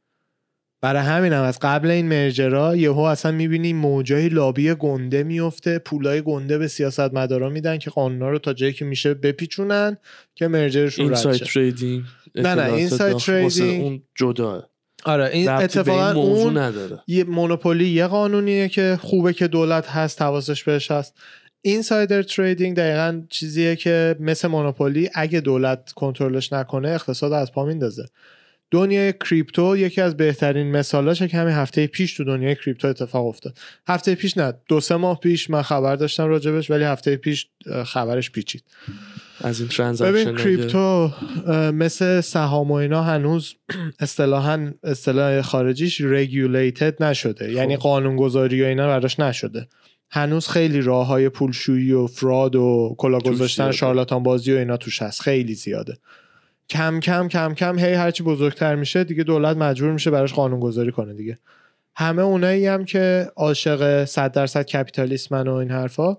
[0.82, 5.80] برای همین هم از قبل این merger ها یهو اصلا می‌بینی موجای لابی گنده میفته
[5.80, 9.98] پولای گنده به سیاست مدارا میدن که قانونا رو تا جایی که میشه بپیچونن
[10.36, 12.04] که merger شون رد شه.
[12.36, 14.70] نه، اطلاعات inside trading اون جدا.
[15.06, 17.00] آره این به این اتفاقا موضوع اون نداره.
[17.08, 21.14] یه monopoly یه قانونیه که خوبه که دولت هست حواسش بهش هست.
[21.62, 28.06] insider trading دقیقا چیزیه که مثل monopoly اگه دولت کنترلش نکنه اقتصاد از پا میندازه.
[28.74, 33.58] دنیای crypto یکی از بهترین مثالاشه که همین هفته پیش تو دنیای crypto اتفاق افتاد.
[33.88, 37.48] هفته پیش نه دو سه ماه پیش من خبر داشتم راجبش ولی هفته پیش
[37.86, 38.64] خبرش پیچید.
[39.42, 41.12] از این transaction ببین crypto
[41.72, 43.54] مثل سهام و اینا هنوز
[44.00, 47.52] اصطلاحا اصطلاح خارجیش regulated نشده.
[47.52, 49.68] یعنی قانونگذاری و اینا براش نشده.
[50.12, 53.72] هنوز خیلی راه های پولشویی و فراد و کلا گذاشتن.
[53.72, 55.22] شارلاتان بازی و اینا توش هست.
[55.22, 55.98] خیلی زیاده.
[56.70, 61.14] کم کم کم کم هی هرچی بزرگتر میشه دیگه دولت مجبور میشه براش قانونگذاری کنه
[61.14, 61.40] دیگه.
[61.96, 66.18] همه اونایی هم که عاشق 100 درصد کپیتالیسمن و این حرفا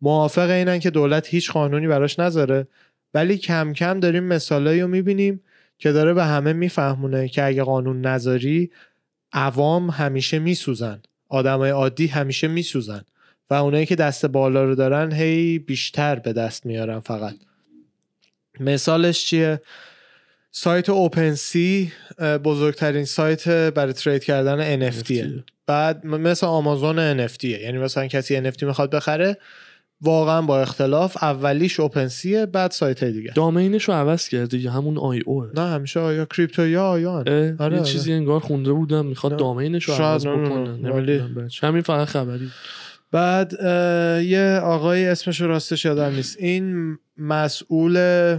[0.00, 2.66] موافق اینن که دولت هیچ قانونی براش نذاره.
[3.14, 5.40] ولی کم کم داریم مثالایی رو می‌بینیم
[5.78, 8.70] که داره به همه میفهمونه که اگه قانون نذاری
[9.32, 11.02] عوام همیشه میسوزن.
[11.28, 13.02] آدمای عادی همیشه میسوزن.
[13.50, 17.34] و اونایی که دست بالا رو دارن هی بیشتر به دست میارن فقط.
[18.60, 19.60] مثالش چیه؟
[20.52, 21.92] سایت اوپن سی
[22.44, 25.12] بزرگترین سایت برای ترید کردن NFT
[25.66, 29.36] بعد مثل آمازون NFT یعنی مثلا کسی NFT می‌خواد بخره
[30.02, 33.32] واقعا با اختلاف اولیش اوپن سیه بعد سایت دیگه.
[33.32, 37.56] دامینش رو عوض کرده یا همون آی او نه همیشه آیا کریپتو یا آیان آره،
[37.58, 37.76] آره.
[37.76, 39.36] یه چیزی انگار خونده بودم می‌خواد.
[39.36, 40.48] دامینش رو عوض نه، نه،
[40.92, 41.48] بکنه.
[41.62, 42.50] همین فقط خبری.
[43.12, 43.52] بعد
[44.24, 46.36] یه آقای اسمش راستش یادم نیست.
[46.40, 48.36] این مسئول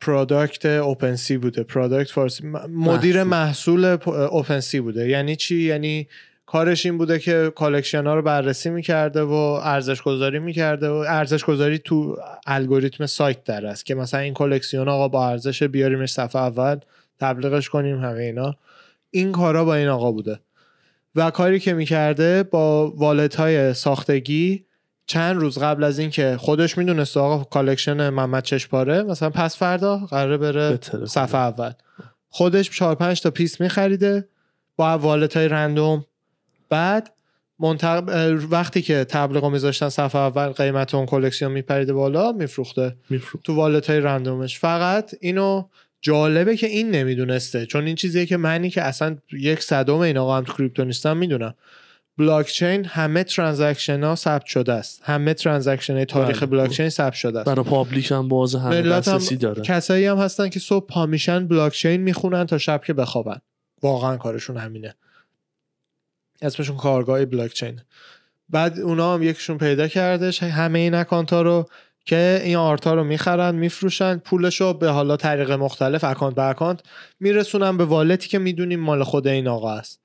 [0.00, 3.86] product OpenSea بوده product فارسی مدیر محصول.
[3.86, 5.08] محصول OpenSea بوده.
[5.08, 6.08] یعنی چی؟ یعنی
[6.46, 11.44] کارش این بوده که collection ها رو بررسی می‌کرده و ارزش گذاری می‌کرده و ارزش
[11.44, 16.42] گذاری تو الگوریتم سایت در است که مثلا این کلکسیون آقا با ارزش بیاریمش صفحه
[16.42, 16.76] اول
[17.20, 18.56] تبلیغش کنیم همه اینا.
[19.10, 20.40] این کارا با این آقا بوده.
[21.14, 24.64] و کاری که می‌کرده با wallet های ساختگی
[25.06, 30.36] چند روز قبل از اینکه خودش می‌دونست آقا collection محمد چشپاره مثلا پس فردا قراره
[30.36, 30.78] بره.
[31.06, 31.72] صفحه اول.
[32.28, 34.28] خودش 4 5 تا piece میخریده
[34.76, 36.04] با wallet های random.
[36.68, 37.14] بعد
[37.58, 38.04] منتق...
[38.50, 42.96] وقتی که تبلیغ رو میذاشتن صفحه اول قیمت اون کلکسیون میپریده بالا میفروخته.
[43.10, 43.46] میفروخت.
[43.46, 44.58] تو wallet های random ش.
[44.58, 45.68] فقط اینو
[46.00, 50.36] جالبه که این نمی‌دونسته چون این چیزیه که منی که اصلا یک صدم این آقا
[50.36, 51.54] هم تو crypto نیستم می‌دونم.
[52.18, 55.02] بلاک چین همه transaction ها ثبت شده است.
[55.04, 56.46] همه transaction تاریخ بله.
[56.46, 57.48] بلاک چین ثبت شده است.
[57.48, 59.62] برای public هم باز همه هم دسترسی داره.
[59.62, 63.40] کسایی هم هستن که صبح پا میشن بلاک چین می‌خونن تا شب که بخوابن.
[63.82, 64.94] واقعا کارشون همینه.
[66.42, 67.80] اسمشون کارگاه بلاک چین
[68.48, 71.68] بعد اونا هم یکیشون پیدا کردش همه این account ها رو
[72.08, 76.42] که این art ا رو می‌خرن میفروشن پولش رو به حالا طریق مختلف account به
[76.42, 76.80] account
[77.20, 80.00] میرسونن به wallet ی که می‌دونیم مال خود این آقا است.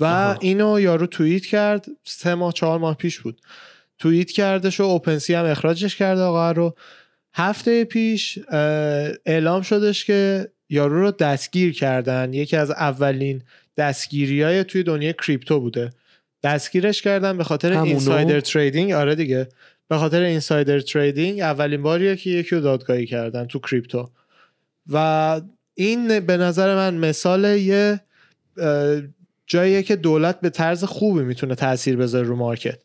[0.00, 0.36] و آها.
[0.40, 3.40] اینو یارو توییت کرد سه ماه چهار ماه پیش بود.
[3.98, 6.74] توییت کردش و OpenSea هم اخراجش کرد آقا رو.
[7.34, 8.38] هفته پیش
[9.26, 12.32] اعلام شدش که یارو رو دستگیر کردن.
[12.32, 13.42] یکی از اولین
[13.76, 15.90] دستگیری های توی دنیای crypto بوده.
[16.42, 18.92] دستگیرش کردن به خاطر؟ insider trading.
[18.92, 19.48] آره دیگه.
[19.92, 24.10] به خاطر insider trading اولین باریه که یکی رو دادگاهی کردن تو crypto.
[24.92, 25.40] و
[25.74, 28.00] این به نظر من مثال یه
[29.46, 32.78] جاییه که دولت به طرز خوبی می‌تونه تاثیر بذاره رو market.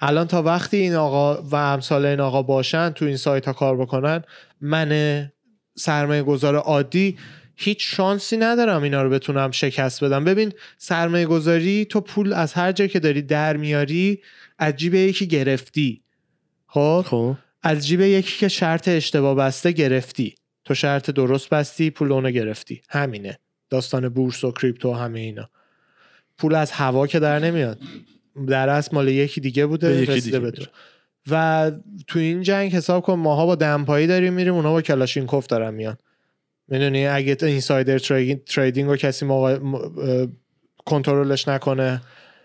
[0.00, 3.76] الان تا وقتی این آقا و امثال این آقا باشن تو این سایت ها کار
[3.76, 4.22] بکنن
[4.60, 5.32] من
[5.76, 7.18] سرمایه گذار عادی
[7.56, 10.24] هیچ شانسی ندارم اینا رو بتونم شکست بدم.
[10.24, 14.22] ببین سرمایه گذاری تو پول از هر جا که داری در میاری
[14.76, 16.05] جیب یکی گرفتی.
[16.66, 17.34] خب؟ خب.
[17.62, 20.34] از جیب یکی که شرط اشتباه بسته گرفتی.
[20.64, 22.82] تو شرط درست بستی پول اونو گرفتی.
[22.88, 23.38] همینه.
[23.70, 25.50] داستان بورس و کریپتو همه اینا.
[26.38, 27.78] پول از هوا که در نمیاد.
[28.48, 30.64] در اصل مال یکی دیگه بوده به یکی رسیده دیگه به تو.
[31.30, 31.72] و
[32.06, 35.96] تو این جنگ حساب کن ماها با دمپایی داریم میریم اونا با کلاشینکوف دارن میان.
[36.68, 37.98] می‌دونی؟ اگه اینسایدر
[38.46, 39.58] تریدینگ رو کسی موقع
[40.86, 42.02] کنترلش نکنه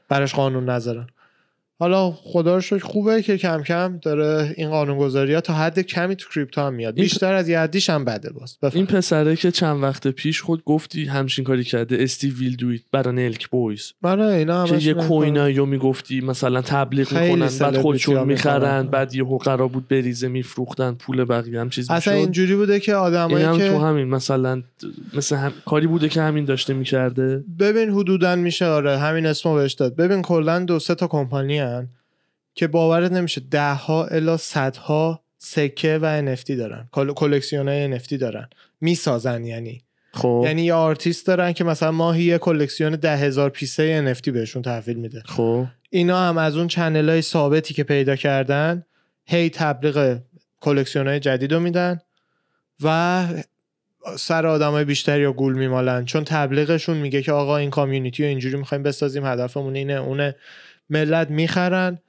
[0.09, 1.07] براش قانون نذارن.
[1.81, 6.15] حالا خدا رو شکر خوبه که کم کم داره این قانونگذاری ها تا حد کمی
[6.15, 6.93] تو کریپتو هم میاد.
[6.93, 8.57] بیشتر از یه حدیش هم بده باز.
[8.61, 8.77] بفهم.
[8.77, 12.03] این پسره که چند وقت پیش خود گفتی همچین کاری کرده.
[12.03, 13.93] استی ویل دویت برای نلک بویز.
[14.03, 14.93] آره اینا که یه.
[14.93, 18.87] کوینایی رو می‌گفتی مثلا تبلیغ می‌کنن بعد خودشون می‌خرن.
[18.87, 23.45] بعد یه قرار بود بریزه میفروختن پول بقیه هم چیز اصلا اینجوری بوده که آدمایی
[23.45, 24.63] هم که تو همین مثلا
[25.13, 25.53] مثل هم...
[25.65, 27.43] کاری بوده که همین داشته می‌کرده.
[27.59, 29.95] ببین حدودا میشه آره همین اسمو بهش داد.
[29.95, 31.59] ببین کلا دو سه تا کمپانی
[32.53, 36.89] که باورت نمیشه ده ها الا صدها سکه و NFT دارن.
[36.91, 38.49] کلکسیون های NFT دارن.
[38.81, 39.83] می‌سازن یعنی.
[40.13, 40.41] خب.
[40.45, 44.61] یعنی یه آرتیست دارن که مثلا ماهی یه کلکسیون ده هزار piece ه NFT بهشون
[44.61, 45.23] تحویل میده.
[45.25, 45.65] خب.
[45.89, 48.85] اینا هم از اون channel های ثابتی که پیدا کردن
[49.25, 50.19] هی تبلیغ
[50.59, 52.01] کلکسیون های جدید رو میدن
[52.83, 53.27] و
[54.17, 56.05] سر آدم های بیشتری رو گول میمالن.
[56.05, 60.35] چون تبلیغشون میگه که آقا این کامیونیتی رو اینجوری می‌خوایم بسازیم هدفمون اینه اونه.
[60.91, 61.99] ملت می‌خرن.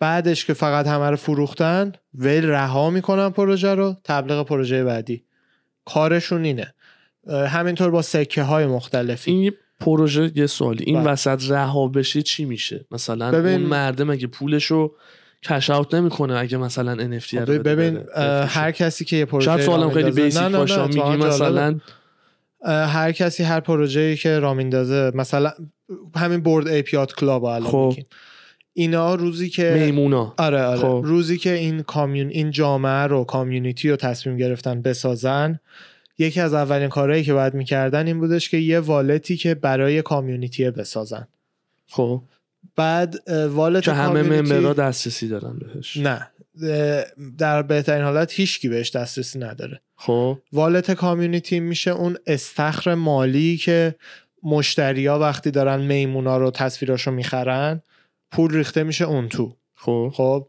[0.00, 5.24] بعدش که فقط همه رو فروختن ویل رها می‌کنن پروژه رو تبلیغ پروژه بعدی.
[5.84, 6.74] کارشون اینه.
[7.48, 9.30] همینطور با سکه های مختلفی.
[9.30, 10.84] این پروژه یه سوالی.
[10.84, 11.12] این بله.
[11.12, 14.92] وسط رها بشه چی میشه؟ مثلا ببین- اون مرده مگه پولشو
[15.42, 18.00] cash out نمی‌کنه اگه مثلا NFT رو ببین.
[18.48, 20.86] هر کسی که یه پروژه شاید سوالم خیلی basic باشه.
[20.86, 21.00] میگی.
[21.00, 21.80] مثلا
[22.64, 25.52] هر کسی هر پروژه‌ای که را میندازه مثلا
[26.16, 27.94] همین Bored Ape Yacht Club الان خب.
[28.72, 30.34] اینا روزی که میمونا.
[30.38, 30.80] آره آره.
[30.80, 31.00] خب.
[31.04, 35.58] روزی که این کامیون این جامعه رو community رو تصمیم گرفتن بسازن
[36.18, 40.02] یکی از اولین کارهایی که باید می‌کردن این بودش که یه wallet ی که برای
[40.02, 41.26] community بسازن.
[41.86, 42.22] خب.
[42.76, 45.96] بعد والت که همه ممبرها دسترسی دارن بهش.
[45.96, 46.26] نه.
[47.38, 49.80] در بهترین حالت هیچکی بهش دسترسی نداره.
[49.96, 50.38] خب.
[50.52, 53.94] والت کامیونیتی میشه اون استخر مالی که
[54.42, 57.82] مشتریا وقتی دارن میمونا رو تصویراشو می‌خرن
[58.30, 59.56] پول ریخته میشه اون تو.
[59.74, 60.12] خب.
[60.14, 60.48] خب.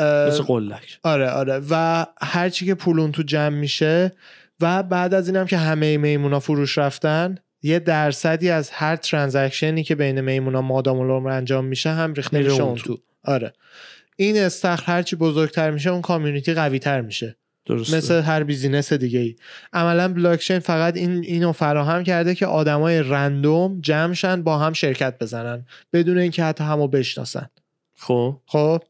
[0.00, 0.98] مثل قلک.
[1.02, 1.60] آره آره.
[1.70, 4.12] و هرچی که پول اون تو جمع میشه
[4.60, 9.94] و بعد از اینم که همه میمونا فروش رفتن یه درصدی از هر ترانزکشنی که
[9.94, 12.84] بین میمونا مادام العمر انجام میشه هم ریخته میشه اون اون تو.
[12.84, 13.02] تو.
[13.24, 13.52] آره.
[14.16, 17.36] این استخر هرچی بزرگتر میشه اون community قوی تر میشه.
[17.66, 17.96] درسته.
[17.96, 19.36] مثل هر business دیگه ای
[19.72, 25.18] عملا بلاکچین فقط این اینو فراهم کرده که آدمای random جمع شن با هم شرکت
[25.18, 27.48] بزنن بدون اینکه حتی همو بشناسن.
[27.96, 28.36] خب.
[28.46, 28.82] خب؟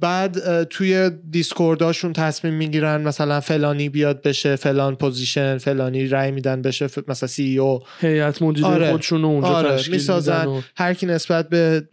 [0.00, 6.62] بعد توی Discord اشون تصمیم می‌گیرن مثلا فلانی بیاد بشه فلان position فلانی رای میدن
[6.62, 8.90] بشه مثلا CEO هیئت مدیره آره.
[8.90, 9.70] خودشون اونجا آره.
[9.70, 10.46] تشکیل می‌سازن.
[10.46, 10.60] و...
[10.76, 11.88] هر کی نسبت به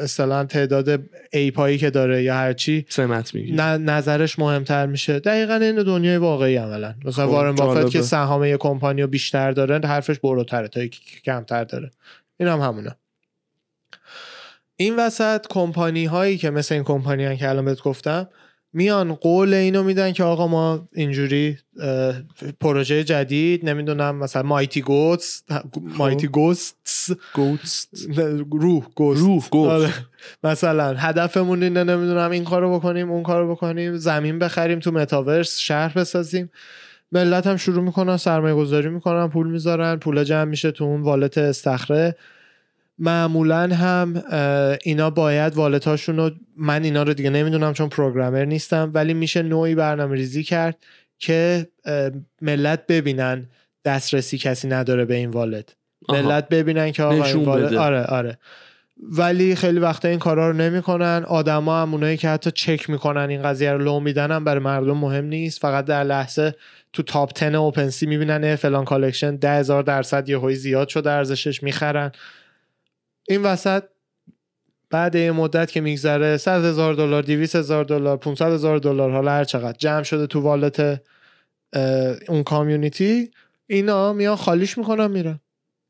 [0.00, 5.18] اصطلاحاً تعداد ایپایی که داره یا هر چی سمت میگی ن- نظرش مهمتر میشه.
[5.18, 6.94] دقیقا این دنیای واقعی عملا.
[7.04, 7.90] مثلا خب، وارن بافت.
[7.90, 11.90] که سهام یه کمپانی رو بیشتر داره حرفش بروتره تا یکی کمتر داره.
[12.40, 12.96] این هم همونه.
[14.82, 18.28] این وسط کمپانی هایی که مثل این کمپانی هن که الان بهت گفتم
[18.72, 21.58] میان قول اینو میدن که آقا ما اینجوری
[22.60, 25.42] پروژه جدید نمی‌دونم مثلا مایتی گوتس
[25.98, 27.86] مایتی گوستس گوتس
[28.50, 29.20] روح گوست.
[29.20, 29.90] روح گفت آره.
[30.44, 35.98] مثلا هدفمون اینه نمی‌دونم این کارو بکنیم اون کارو بکنیم زمین بخریم تو متاورس شهر
[35.98, 36.50] بسازیم.
[37.12, 41.38] ملت هم شروع می‌کنن سرمایه گذاری می‌کنن پول می‌ذارن پول جمع میشه تو اون والت
[41.38, 42.16] استخره.
[42.98, 44.22] معمولا هم
[44.84, 49.42] اینا باید والت هاشون رو من اینا رو دیگه نمی‌دونم چون پروگرامر نیستم ولی میشه
[49.42, 50.76] نوعی برنامه ریزی کرد
[51.18, 51.68] که
[52.40, 53.48] ملت ببینن
[53.84, 55.76] دسترسی کسی نداره به این wallet.
[56.08, 57.78] ملت ببینن که آقا این wallet بده.
[57.78, 58.38] آره آره.
[59.02, 61.24] ولی خیلی وقتا این کارا رو نمی‌کنن.
[61.28, 64.96] آدما هم اونایی که حتی چک می‌کنن این قضیه رو لو میدن هم برای مردم
[64.96, 65.60] مهم نیست.
[65.60, 66.54] فقط در لحظه
[66.92, 71.62] تو top 10 OpenSea می‌بینن اه، فلان collection ده هزار درصد یه زیاد شده ارزشش
[71.62, 72.12] می‌خرن.
[73.28, 73.82] این وسط
[74.90, 79.30] بعد یه مدت که میگذره 100 هزار دلار 200 هزار دلار 500 هزار دلار حالا
[79.30, 81.02] هر چقدر جمع شده تو wallet
[82.28, 83.30] اون کامیونیتی
[83.66, 85.40] اینا میان خالیش می‌کنن میرن.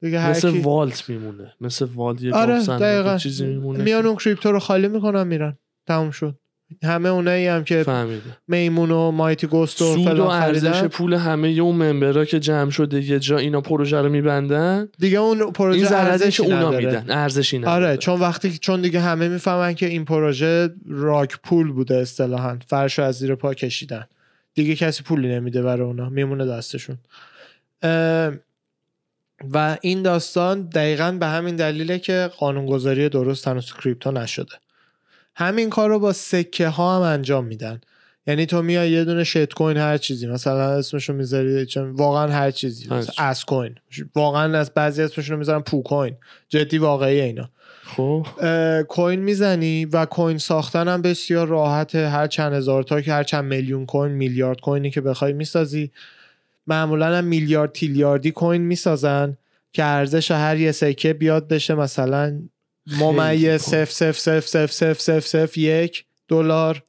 [0.00, 1.54] دیگه هر مثل کی- والت میمونه.
[1.60, 3.16] مثل والت یه آره دقیقا.
[3.18, 5.58] چیزی میمونه میان اون کریپتو رو خالی می‌کنن میرن.
[5.86, 6.38] تموم شد.
[6.84, 11.48] همه اونایی هم که فهمیده میمون و مایتی گوست و سود و ارزش پول همه
[11.48, 16.42] اون ممبرا که جمع شده یه جا اینا پروژه رو میبندن؟ دیگه اون پروژه که
[16.42, 17.86] اونا میدن ارزشی نداره.
[17.86, 22.98] آره چون وقتی چون دیگه همه می‌فهمن که این پروژه راک پول بوده اصطلاحا فرش
[22.98, 24.04] از زیر پا کشیدن.
[24.54, 26.98] دیگه کسی پولی نمیده برای اونا میمونه دستشون.
[29.54, 34.54] و این داستان دقیقا به همین دلیله که قانونگذاری درست هنوز تو crypto نشده.
[35.34, 37.80] همین کار رو با سکه ها هم انجام میدن.
[38.26, 42.88] یعنی تو میای یه دونه shitcoin هر چیزی مثلا اسمشو می‌ذاری چون واقعا هر چیزی.
[43.18, 43.74] ass coin
[44.14, 46.14] واقعا از بعضی اسمشون رو می‌ذارن poo coin
[46.48, 47.48] جدی واقعی اینا.
[47.84, 48.26] خب.
[48.88, 52.08] coin می‌زنی و coin ساختن هم بسیار راحته.
[52.08, 55.90] هر چند هزار تا که هر چند میلیون coin میلیارد کوینی که بخوای می‌سازی.
[56.66, 59.36] معمولا هم میلیارد تیلیاردی کوین می‌سازن
[59.72, 62.42] که ارزش هر یه سکه بیاد بشه مثلا
[62.86, 63.62] ممیز.
[63.62, 66.82] صف صف صف صف صف صف صف یک دلار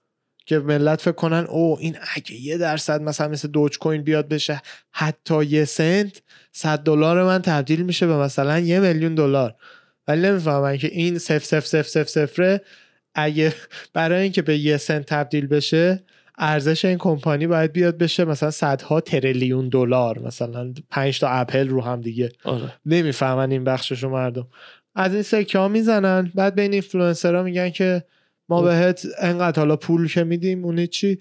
[0.46, 4.62] که ملت فکر کنن او این اگه یه درصد مثلا مثل دوج کوین بیاد بشه
[4.92, 6.22] حتی یه سنت
[6.52, 9.56] صد دلار من تبدیل میشه به مثلا یه میلیون دلار.
[10.08, 12.62] ولی نمی‌فهمن که این صف صف صف صف صفره
[13.16, 13.54] اگه
[13.94, 16.04] برای اینکه به یه سنت تبدیل بشه
[16.38, 21.82] ارزش این کمپانی باید بیاد بشه مثلا صدها تریلیون دلار مثلا پنج تا اپل رو
[21.82, 22.30] هم دیگه.
[22.44, 22.74] آره.
[22.86, 24.48] نمی‌فهمن این بخششو مردم.
[24.96, 26.32] از این سکه ها می‌زنن.
[26.36, 28.04] بعد بین اینفلوئنسرها میگن که
[28.50, 28.66] ما خب.
[28.66, 31.20] بهت انقدر حالا پول که میدیم اون چی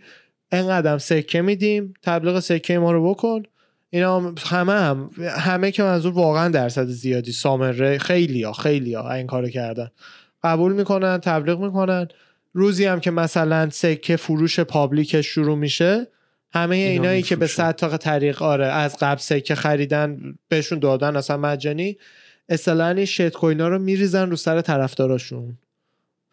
[0.52, 1.94] انقدر هم سکه میدیم.
[2.02, 3.42] تبلیغ سکه ما رو بکن.
[3.90, 8.94] اینا هم- همه هم همه که منظور واقعا درصد زیادی scammer ه خیلی ها خیلی
[8.94, 9.90] ها این کارو کردن.
[10.44, 12.08] قبول می‌کنن تبلیغ می‌کنن.
[12.52, 16.06] روزی هم که مثلا سکه فروش پابلیکش شروع میشه
[16.54, 17.46] همه اینا اینایی که به.
[17.46, 21.98] صد تا طریق آره از قبل سکه خریدن بهشون دادن اصلا مجانی.
[22.48, 25.58] اصطلاحا این شت کوینا رو میریزن رو سر طرفداراشون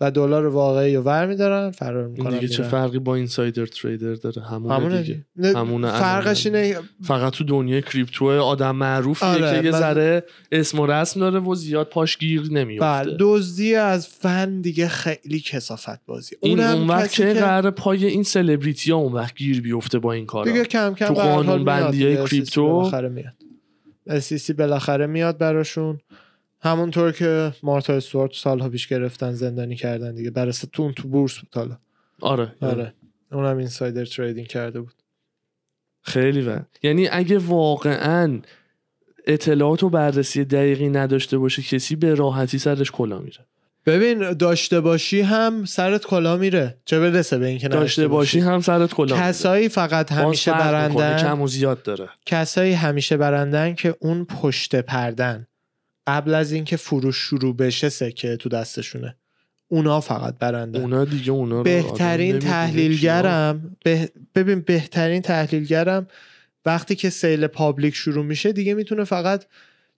[0.01, 4.41] و دلار واقعی رو ور میدارن فرار می‌کنن دیگه چه فرقی با اینسایدر تریدر داره؟
[4.41, 5.25] همونه, همونه دیگه.
[5.35, 5.49] دیگه.
[5.53, 6.45] نه، همونه فرقش.
[6.45, 11.19] اینه فقط تو دنیای کریپتو آدم معروفیه آره، که یه من- ذره اسم و رسم
[11.19, 16.59] داره و زیاد پاش گیر بله نمیفته دزدی از فن دیگه خیلی کسافت بازی این
[16.59, 20.25] اونم اون وقت که قرار پای این سلبریتی ها اون وقت گیر بیفته با این
[20.25, 22.91] کارا؟ دیگه کم کم تو قانون میاد بندی کریپتو.
[24.09, 25.99] میاد SEC بالاخره میاد براشون.
[26.61, 30.31] همونطور که مارتا استوارت سالها پیش گرفتن زندانی کردن دیگه.
[30.31, 31.77] برای تو اون تو بورس بود حالا.
[32.21, 32.55] آره.
[32.61, 32.93] آره.
[33.31, 34.93] اونم اینسایدر تریدینگ کرده بود.
[36.01, 38.39] خیلی و یعنی اگه واقعا
[39.27, 43.45] اطلاعات و بررسی دقیقی نداشته باشه کسی به راحتی سرش کلا میره.
[43.85, 46.77] ببین داشته باشی هم سرت کلا میره.
[46.85, 49.27] چه برسه به اینکه داشته باشی هم سرت کلا میره.
[49.27, 52.09] کسایی فقط همیشه برندن کم و زیاد داره.
[52.25, 55.47] کسایی همیشه برندن که اون پشت پردن.
[56.07, 59.15] قبل از اینکه فروش شروع بشه سکه تو دستشونه.
[59.67, 60.81] اونا فقط برندن.
[60.81, 62.39] اونا دیگه اونا رو بهترین.
[62.39, 66.07] تحلیلگرم به- ببین بهترین تحلیلگرم
[66.65, 69.45] وقتی که سیل پابلیک شروع میشه دیگه می‌تونه فقط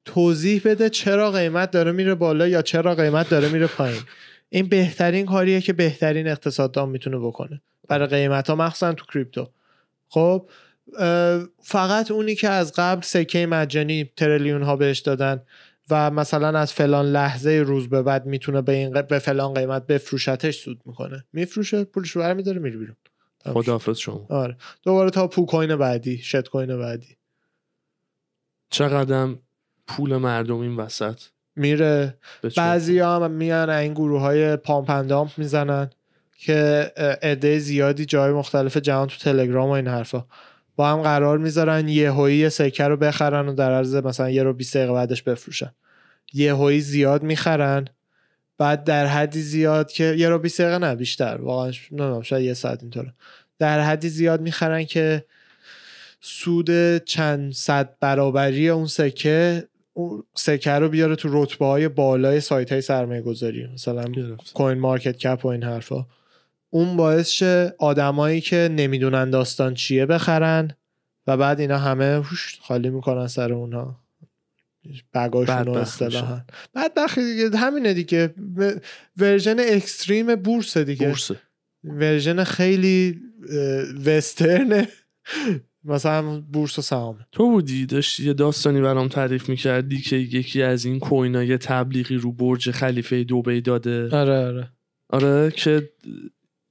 [0.05, 4.01] توضیح بده چرا قیمت داره میره بالا یا چرا قیمت داره میره پایین.
[4.49, 7.61] این بهترین کاریه که بهترین اقتصاددان می‌تونه بکنه.
[7.87, 9.49] برای قیمت ها مخصوصا تو کریپتو.
[10.07, 10.49] خب
[11.63, 15.41] فقط اونی که از قبل سکه مجانی تریلیون ها بهش دادن
[15.89, 19.87] و مثلا از فلان لحظه روز به بعد می‌تونه به این ق- به فلان قیمت
[19.87, 21.25] بفروشتش سود می‌کنه.
[21.33, 22.95] میفروشه پولش رو برمیداره میره بیرون.
[23.45, 24.25] خداحافظ شما.
[24.29, 24.57] آره.
[24.83, 27.17] دوباره تا پو کوین بعدی شت کوین بعدی.
[28.69, 29.35] چقدر
[29.87, 31.19] پول مردم این وسط.
[31.55, 32.17] میره.
[32.57, 35.89] بعضی هم میان این گروه های پامپ اندامپ می‌زنن
[36.37, 40.25] که عده زیادی جای مختلف جهان تو تلگرام و این حرفا.
[40.75, 44.53] با هم قرار می‌ذارن یهویی یه سکه رو بخرن و در عرض مثلا یه رو
[44.53, 45.71] 20 دقیقه بعدش بفروشن.
[46.33, 47.87] یهویی زیاد می‌خرن
[48.57, 52.53] بعد در حدی زیاد که یه رو 20 دقیقه نه بیشتر واقعا نمی‌دونم شاید یه
[52.53, 53.13] ساعت اینطوره.
[53.59, 55.25] در حدی زیاد می‌خرن که
[56.21, 62.71] سود چند صد برابری اون سکه اون سکه رو بیاره تو رتبه های بالای سایت
[62.71, 64.05] های سرمایه گذاری مثلا.
[64.53, 66.05] کوین مارکت کپ و این حرفا.
[66.69, 70.71] اون باعث شه آدمایی که نمی‌دونن داستان چیه بخرن
[71.27, 72.21] و بعد اینا همه
[72.61, 74.01] خالی می‌کنن سر اونها.
[75.13, 76.41] بگاشون رو اصطلاحا.
[76.73, 78.33] بعد دیگه همینه دیگه.
[79.17, 81.07] version extreme بورس دیگه.
[81.07, 81.35] بورسه.
[81.83, 83.21] version خیلی
[83.51, 84.87] اه، وسترن
[85.83, 87.19] مثلا بورس و سهام.
[87.31, 91.57] تو بودی داشتی یه داستانی برام تعریف می‌کردی که یکی از این coin ا یه
[91.57, 94.17] تبلیغی رو برج خلیفه دوبی داده.
[94.17, 94.69] آره آره.
[95.09, 95.89] آره که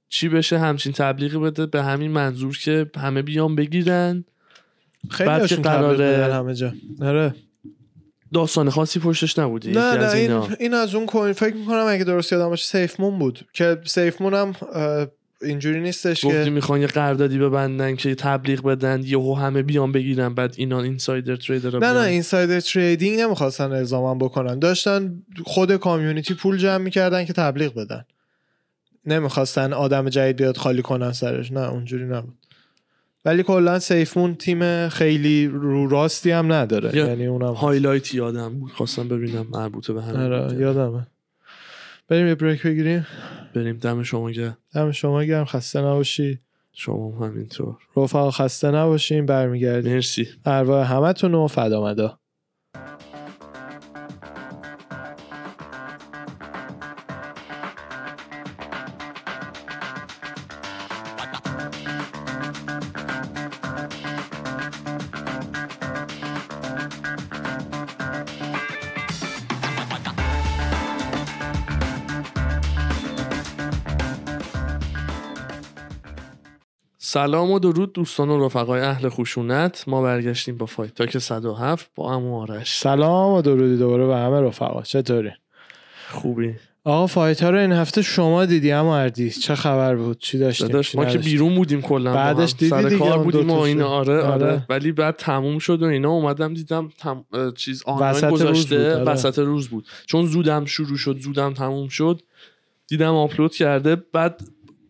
[0.09, 4.25] چی بشه همچین تبلیغی بده به همین منظور که همه بیان بگیرن.
[5.09, 6.73] خیلی بعد قراره- همه جا.
[7.01, 7.35] آره.
[8.33, 10.47] داستان خاصی پشتش نبودی نه یکی نه از این, اینا.
[10.59, 11.33] این از اون coin.
[11.33, 15.07] فکر می‌کنم اگه درست یادم باشه SafeMoon بود که SafeMoon هم اه،
[15.43, 20.33] اینجوری نیستش گفتی که می‌خوان یه قراردادی ببندن که تبلیغ بدن یهو همه بیان بگیرن
[20.33, 24.59] بعد اینا insider trader نه نه insider trading نمی‌خواستن الزاما بکنن.
[24.59, 28.05] داشتن خود community پول جمع می‌کردن که تبلیغ بدن.
[29.05, 31.51] نمی‌خواستن آدم جدید بیاد خالی کنن سرش.
[31.51, 32.33] نه اونجوری نبود.
[33.25, 36.97] ولی کلا سیفمون تیم خیلی رو راستی هم نداره.
[36.97, 40.59] یعنی اونم هایلایت یادم خواستم ببینم مربوطه به همین آره.
[40.59, 41.07] یادمه.
[42.11, 43.07] بریم یه بریک بگیریم؟
[43.55, 44.57] بریم دم شما گرم.
[44.73, 46.39] دم شما گرم خسته نباشی.
[46.73, 49.93] شما هم همینطور رفقا خسته نباشین برمیگردیم.
[49.93, 50.27] مرسی.
[50.45, 52.20] ارواح همتون و فدامدا.
[77.13, 79.83] سلام و درود دوستان و رفقای اهل خشونت.
[79.87, 82.79] ما برگشتیم با Fight Talk 107 با امو آرش.
[82.79, 84.81] سلام و درودی دوباره به همه رفقا.
[84.81, 85.29] چطوری؟
[86.09, 86.53] خوبی.
[86.83, 90.67] آقا fight ها رو این هفته شما دیدی اما اردیس چه خبر بود؟ چی داشتیم؟
[90.67, 92.13] داداش ما که؟ بیرون بودیم کلا.
[92.13, 93.59] بعدش دیدی سر دیگه کار بودیم و.
[93.59, 93.87] اینا.
[93.87, 94.45] آره, آره.
[94.45, 94.65] آره.
[94.69, 97.25] ولی بعد تموم شد و اینا اومدم دیدم تم...
[97.55, 98.77] چیز آنلاین وسط روز گذاشته.
[98.77, 99.03] بود، آره.
[99.03, 99.87] وسط روز بود.
[100.05, 102.21] چون زودم شروع شد زودم تموم شد.
[102.87, 103.95] دیدم آپلود کرده.
[103.95, 104.41] بعد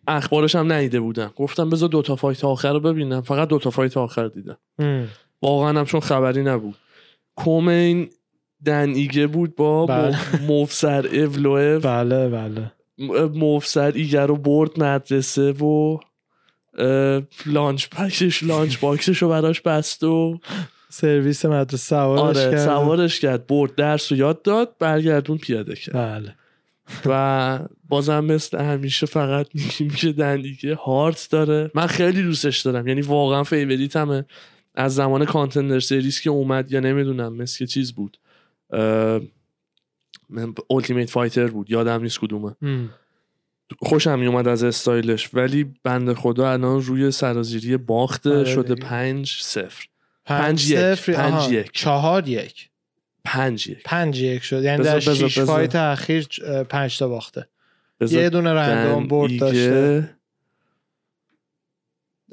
[0.06, 3.20] اخبارش هم ندیده بودم گفتم بذار دوتا fight آخر رو ببینم.
[3.20, 4.58] فقط دوتا fight آخر دیدم.
[5.42, 6.74] واقعا هم چون خبری نبود.
[7.36, 8.10] co-main
[8.64, 10.16] دن ایگه بود با بله.
[10.48, 12.72] موفسار اولوئف بله بله.
[13.28, 15.98] موفسار ایگه رو برد مدرسه و
[17.46, 20.40] lunch pack ش lunch box ش رو براش بست و
[20.88, 22.64] سرویس مدرسه سوارش آره کرد.
[22.64, 23.46] سوارش کرد.
[23.46, 25.94] برد درس رو یاد داد برگردون پیاده کرد.
[25.94, 26.34] بله.
[27.06, 27.58] و
[27.88, 31.70] بازم مثل همیشه فقط میگیم که دندیگه هارت داره.
[31.74, 32.88] من خیلی دوستش دارم.
[32.88, 34.24] یعنی واقعا فیوریتمه
[34.74, 38.18] از زمان کانتندر سریز که اومد یا نمی‌دونم مثل که چیز بود.
[40.68, 41.70] اولتیمیت فایتر بود.
[41.70, 42.54] یادم نیست کدومه.
[43.78, 45.34] خوشم میومد از استایلش.
[45.34, 48.30] ولی بند خدا الان روی سرازیری باخته.
[48.30, 48.74] آره شده.
[48.74, 49.86] پنج صفر.
[50.24, 51.16] پنج پنج یک.
[51.16, 51.70] پنج یک.
[51.72, 52.68] چهار یک.
[53.24, 53.82] پنج یک.
[53.84, 54.62] پنج یک شد.
[54.62, 55.38] یعنی در شیش.
[55.38, 56.26] فایت اخیر
[56.68, 57.48] پنج تا باخته.
[58.00, 60.10] یه دونه رندوم برد داشته.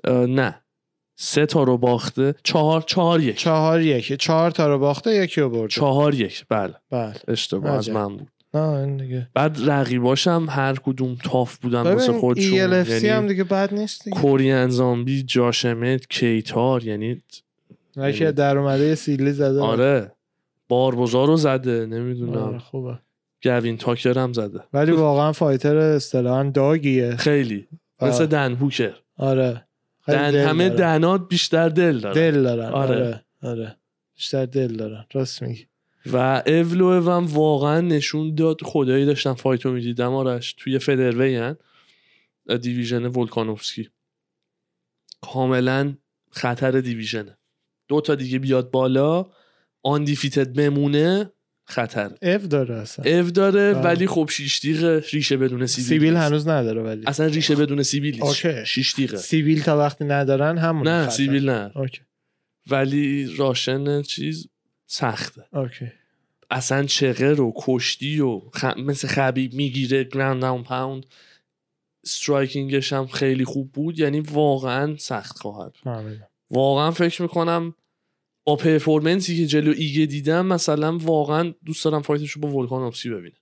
[0.07, 0.61] نه.
[1.15, 2.35] سه تا رو باخته.
[2.43, 3.37] چهار چهار یک.
[3.37, 4.13] چهار یک.
[4.13, 5.67] چهار تا رو باخته یکی رو برده.
[5.67, 6.45] چهار یک.
[6.49, 6.73] بله.
[6.89, 7.13] بله.
[7.27, 7.89] اشتباه از.
[7.89, 8.27] من بود.
[8.53, 9.27] نه دیگه.
[9.33, 12.83] بعد رقیباشم هر کدوم تاف بودن واسه خودشون.
[12.83, 14.17] ELFC هم یعنی دیگه بد نیست دیگه.
[14.17, 17.21] کورین زامبی جاشمت کیتار یعنی
[17.97, 19.61] یکی در اومده یه سیلی زده.
[19.61, 20.11] آره.
[20.69, 22.99] باربوزا رو زده آره نمی‌دونم خوبه.
[23.43, 24.63] گوین تاکر هم زده.
[24.73, 27.15] ولی واقعا fighter اصطلاحا dog یه.
[27.15, 27.67] خیلی.
[27.97, 28.09] آه.
[28.09, 28.95] مثل دن هوکر.
[29.17, 29.65] آره.
[30.07, 30.97] دن همه دارن.
[30.97, 32.15] دنات بیشتر دل دارن.
[32.15, 32.73] دل دارن.
[32.73, 32.95] آره.
[32.95, 33.75] آره آره.
[34.15, 35.05] بیشتر دل دارن.
[35.13, 35.67] راست میگی.
[36.05, 36.17] و
[36.47, 40.13] اولوئف هم واقعا نشون داد خدایی داشتم fight و می‌دیدم.
[40.13, 41.57] آرش توی featherweight.
[42.61, 43.89] division ولکانوفسکی.
[45.21, 45.93] کاملا
[46.31, 47.37] خطر division ه.
[47.87, 49.25] دو تا دیگه بیاد بالا.
[49.89, 51.31] undefeated بمونه
[51.65, 52.11] خطر.
[52.21, 53.05] اف داره اصلا.
[53.19, 53.83] اف داره آه.
[53.83, 56.15] ولی خب شیش تیغ ریشه بدون سیبیل سیبیل.
[56.15, 57.03] هنوز نداره ولی.
[57.07, 58.21] اصلا ریشه بدون سیبیل.
[58.65, 59.17] شیش تیغه.
[59.17, 61.15] سیبیل تا وقتی ندارن همون نه خطر.
[61.15, 61.71] سیبیل نه.
[61.75, 62.01] اوکی.
[62.67, 64.47] ولی Russian چیز
[64.87, 65.43] سخته.
[65.53, 65.91] اوکی.
[66.51, 68.65] اصلا چغر و کشتی و خ...
[68.65, 71.05] مثل خبیب می‌گیره ground and pound
[72.05, 73.99] striking ش هم خیلی خوب بود.
[73.99, 76.27] یعنی واقعا سخت خواهد فهمیدم.
[76.51, 77.75] واقعا فکر می‌کنم
[78.49, 82.47] با performance ی که جلو ایگه دیدم مثلا واقعا دوست دارم fight ش رو با
[82.47, 83.35] ولکانوفسکی ببینم.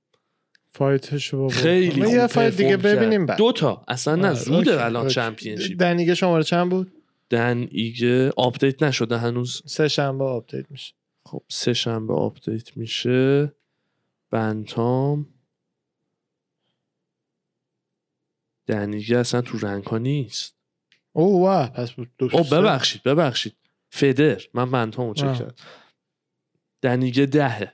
[0.69, 2.77] fight شو با خیلی خوب یه fight دیگه.
[2.77, 3.37] ببینیم بعد.
[3.37, 3.83] دو تا.
[3.87, 5.07] اصلا نه آره، زوده okay، الان.
[5.07, 5.79] championship.
[5.79, 6.91] دن ایگه شماره چند بود؟
[7.29, 9.61] دن ایگه آپدیت نشده هنوز.
[9.65, 10.93] سه شنبه آپدیت میشه.
[11.25, 13.51] خب سه شنبه آپدیت میشه.
[14.31, 15.27] بنتام.
[18.67, 20.55] دنیگه اصلا تو رنگ ها نیست.
[21.13, 22.09] او واه پس بود.
[22.19, 22.43] او.
[22.43, 23.53] ببخشید ببخشید.
[23.97, 24.41] فدر.
[24.53, 25.33] من بنتامو چک.
[25.33, 25.53] کردم.
[26.81, 27.73] دنیگه دهه.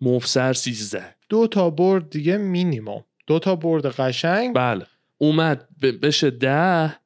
[0.00, 1.14] مفسر سیزده.
[1.28, 4.54] دو تا برد دیگه مینیموم دو تا برد قشنگ.
[4.54, 4.86] بله.
[5.18, 5.68] اومد
[6.02, 6.96] بشه ده.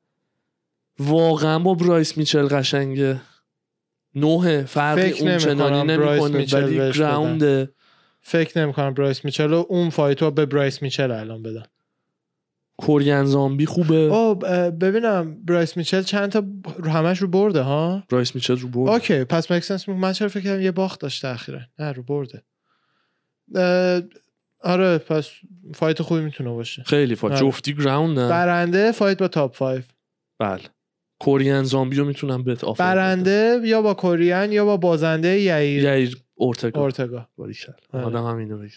[0.98, 3.20] واقعا با برایس میچل قشنگه.
[4.14, 6.92] نوه فرقی فکر اون چنانی نمی‌کنم برایس نمی‌کنه میچل ولی.
[6.92, 7.74] گراونده.
[8.20, 11.64] فکر نمی‌کنم برایس میچل و اون فایت رو به برایس میچل الان بدن.
[12.82, 14.34] کورین زامبی خوبه؟ او
[14.70, 16.44] ببینم برایس میچل چند تا
[16.84, 20.62] همش رو برده ها؟ برایس میچل رو برد اوکی پس مکسنس من چرا فکر کردم
[20.62, 22.42] یه باخت داشته اخیرا؟ نه رو برده.
[24.60, 25.30] آره پس
[25.74, 26.82] فایت خوبی می‌تونه باشه.
[26.82, 27.36] خیلی فا آره.
[27.36, 29.82] جفتی گراوندن برنده فایت با تاپ 5
[30.38, 30.60] بله.
[31.18, 35.82] کورین زامبی رو می‌تونم بهت آفر برنده یا با کوریان یا با بازنده یعیر.
[35.82, 36.80] یایر اورتگا.
[36.80, 37.28] اورتگا.
[37.92, 38.04] آره.
[38.04, 38.72] آدم هم اینو بگه.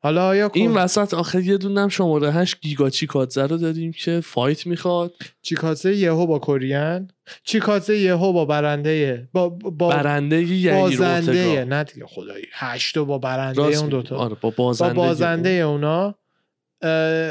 [0.00, 4.20] حالا آیا این این وسط آخر یه دونم شماره 8 گیگا چیکادزه رو داریم که
[4.20, 5.14] فایت می‌خواد.
[5.42, 7.10] چیکاتزه یهو با کوریان
[7.42, 12.44] چیکاتزه یهو با برنده با با برنده یایر بازنده نه دیگه خدایی.
[12.52, 13.88] هشتو با برنده راست اون.
[13.88, 16.14] دوتا آره با با بازنده بازنده اونا.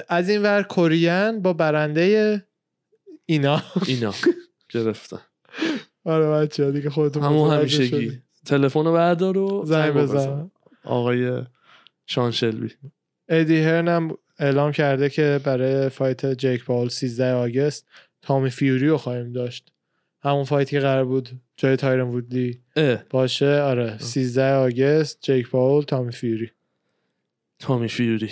[0.10, 2.44] از این ور Korean با برنده
[3.26, 3.62] اینا.
[3.86, 4.14] اینا.
[4.74, 5.20] گرفتن.
[6.06, 8.22] آره بچه دیگه خودتون همون همیشگی.
[8.46, 10.52] تلفن رو بردار و زنگ بزن.
[10.84, 11.42] آقای
[12.08, 12.70] شان شلبی.
[13.30, 17.88] ادی هرن هم اعلام کرده که برای fight جیک پاول 13 August
[18.22, 19.72] تامی فیوری رو خواهیم داشت.
[20.24, 22.62] همون fight ی که قرار بود جای تایرن وودلی
[23.10, 23.60] باشه.
[23.62, 26.52] آره 13 August جیک پاول تامی فیوری.
[27.60, 28.30] تامی فیوری.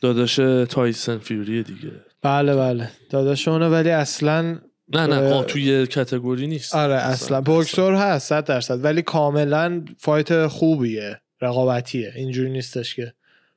[0.00, 0.36] داداش
[0.68, 1.92] تایسن فیوری دیگه.
[2.22, 2.90] بله بله.
[3.10, 6.74] داداشونه ولی اصلا نه نه آه، توی category نیست.
[6.74, 7.40] آره اصلا.
[7.40, 8.84] بوکسور هست 100 درصد.
[8.84, 11.20] ولی کاملا fight خوبیه.
[11.40, 13.14] رقابتیه اینجوری نیستش که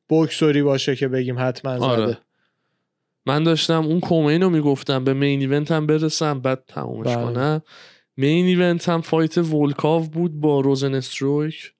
[0.08, 2.18] بوکسوری باشه که بگیم حتما زده آره.
[3.26, 7.16] من داشتم اون co-main رو می‌گفتم به main event هم برسم بعد تمومش بله.
[7.16, 7.62] کنم
[8.18, 11.74] main event هم fight ولکوف بود با روزن استرویک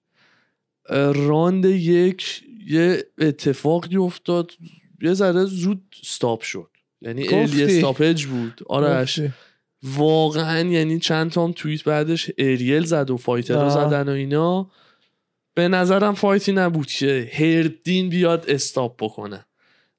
[1.14, 4.52] راند یک یه اتفاقی افتاد
[5.02, 6.70] یه ذره زود stop شد
[7.00, 7.34] یعنی.
[7.34, 9.20] early stoppage بود آرش.
[9.82, 13.88] واقعا یعنی چند تا هم توییت بعدش اریل زد و fighter رو آه.
[13.88, 14.70] زدن و اینا
[15.60, 19.46] به نظرم fight ی نبود که هرب دین بیاد stop بکنه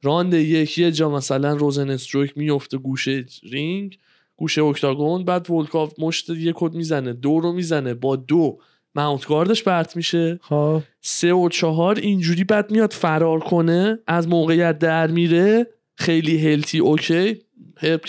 [0.04, 3.98] راند یک یه جا مثلا روزن استرویک میفته گوشه رینگ
[4.36, 8.60] گوشه octagon بعد ولکوف مشت یه کد می‌زنه دو رو می‌زنه با دو
[8.96, 14.80] ماونت گاردش پرت میشه خب سه و چهار اینجوری بعد میاد فرار کنه از موقعیت
[14.80, 17.40] در میره خیلی هلتی اوکی
[17.78, 18.02] هرب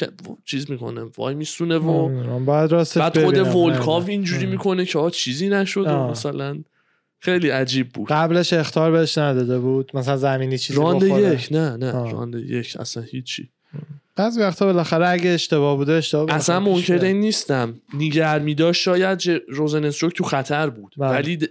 [0.45, 2.09] چیز می‌کنه وای میسونه و.
[2.39, 4.09] بعد بعد خود نه.
[4.09, 4.47] اینجوری.
[4.47, 5.89] می‌کنه که آه چیزی نشد.
[5.89, 6.63] مثلا
[7.23, 11.03] خیلی عجیب بود قبلش اختار بهش نداده بود مثلا زمینی چیزی راند.
[11.03, 12.13] یک نه نه آه.
[12.13, 13.49] راند یک اصلا هیچی
[14.17, 17.05] بعضی وقتا بالاخره اگه اشتباه بوده اشتباه اصلا پیش منکر میاد.
[17.05, 21.11] این نیستم نیگر میداشت شاید ج- روزن استروک تو خطر بود بله.
[21.11, 21.49] ولی د-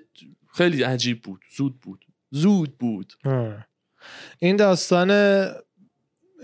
[0.54, 3.54] خیلی عجیب بود زود بود زود بود آه.
[4.40, 5.12] این داستان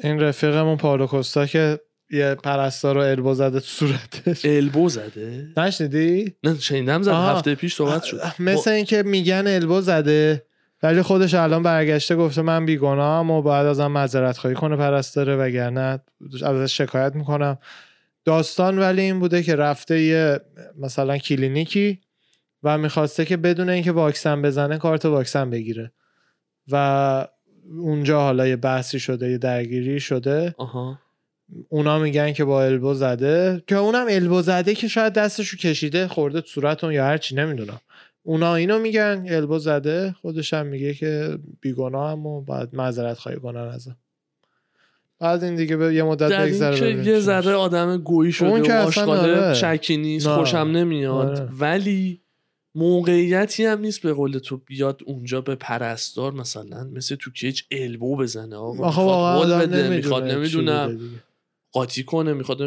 [0.03, 1.80] این رفیقمون پاولو کوستا که
[2.12, 4.45] یه پرستار رو البو زده تو صورتش.
[4.45, 7.12] البو زده؟ نشنیدی؟ نه شنیدم زد.
[7.12, 8.22] هفته پیش صحبت شد.
[8.39, 10.43] مثل اینکه میگن البو زده
[10.84, 15.99] ولی خودش الان برگشته گفته من بیگناهم و باید ازم معذرت خواهی کنه پرستاره وگرنه
[16.45, 17.58] ازش شکایت می‌کنم.
[18.26, 20.39] داستان ولی این بوده که رفته یه
[20.80, 21.99] مثلا کلینیکی
[22.64, 25.91] و می‌خواسته که بدون اینکه واکسن بزنه کارت واکسن بگیره.
[26.72, 27.28] و
[27.80, 30.55] اونجا حالا یه بحثی شده یه درگیری شده.
[30.58, 30.99] آها.
[31.69, 36.41] اونا میگن که با البو زده که اونم البو زده که شاید دستشو کشیده خورده
[36.41, 37.81] تو صورتون یا هرچی نمی‌دونم
[38.23, 43.37] اونا اینو میگن البو زده خودش هم میگه که بیگناه هم و باید معذرت خواهی
[43.37, 43.97] کنن ازم
[45.19, 47.53] بعد این دیگه به یه مدت بگذره یه ذره.
[47.53, 49.53] آدم گویی شده اون که و اصلا آشغاله.
[49.53, 50.35] شکی نیست نه.
[50.35, 51.49] خوشم نمیاد آره.
[51.59, 52.21] ولی
[52.75, 58.17] موقعیتی هم نیست به قول تو بیاد اونجا به پرستار مثلا مثل تو کیج البو
[58.17, 60.99] بزنه آقا می‌خواد می‌خواد نمی‌دونه چی نمی‌دونم.
[61.72, 62.59] قاطی کنه می‌خواد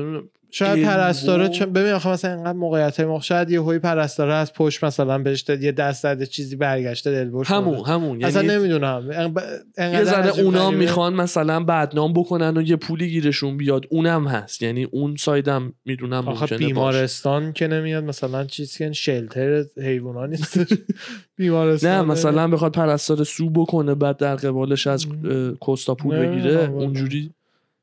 [0.52, 4.52] شاید پرستاره چون ببین آخه مثلا اینقدر موقعیت های موقع شاید یه هوی پرستاره از
[4.52, 7.88] پشت مثلا بهش داد، یه دست زده چیزی برگشته البوش همون کنه.
[7.94, 8.24] همون.
[8.24, 9.32] اصلا یعنی نمی‌دونم
[9.78, 13.84] یه ذره اونا می‌خوان مثلا بدنام بکنن و یه پولی گیرشون بیاد.
[13.90, 14.62] اونم هست.
[14.62, 16.66] یعنی اون سایدم می‌دونم آخه ممکنه باشه.
[16.66, 20.58] بیمارستان که نمیاد مثلا چیزی که شلتر حیونا نیست.
[21.36, 26.70] بیمارستان نه مثلا بخواد پرستار سو بکنه بعد در قبالش از اه، کوستا پول بگیره.
[26.70, 27.30] اونجوری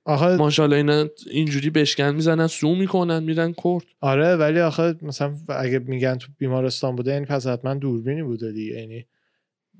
[0.08, 5.80] آخه ماشاءالله اینا اینجوری بشکن می‌زنن سو می‌کنن میرن کرد آره ولی آخه مثلا اگه
[5.80, 8.74] میگن تو بیمارستان بوده یعنی پس حتما دوربینی بوده دیگه.
[8.80, 9.06] یعنی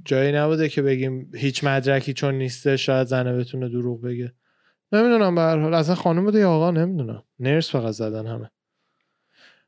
[0.06, 4.34] جایی نبوده که بگیم هیچ مدرکی چون نیسته شاید زنه بتونه دروغ بگه.
[4.92, 5.74] نمی‌دونم به هر حال.
[5.74, 7.24] اصلا خانم بوده یا آقا؟ نمی‌دونم.
[7.40, 8.50] نرس فقط زدن همه.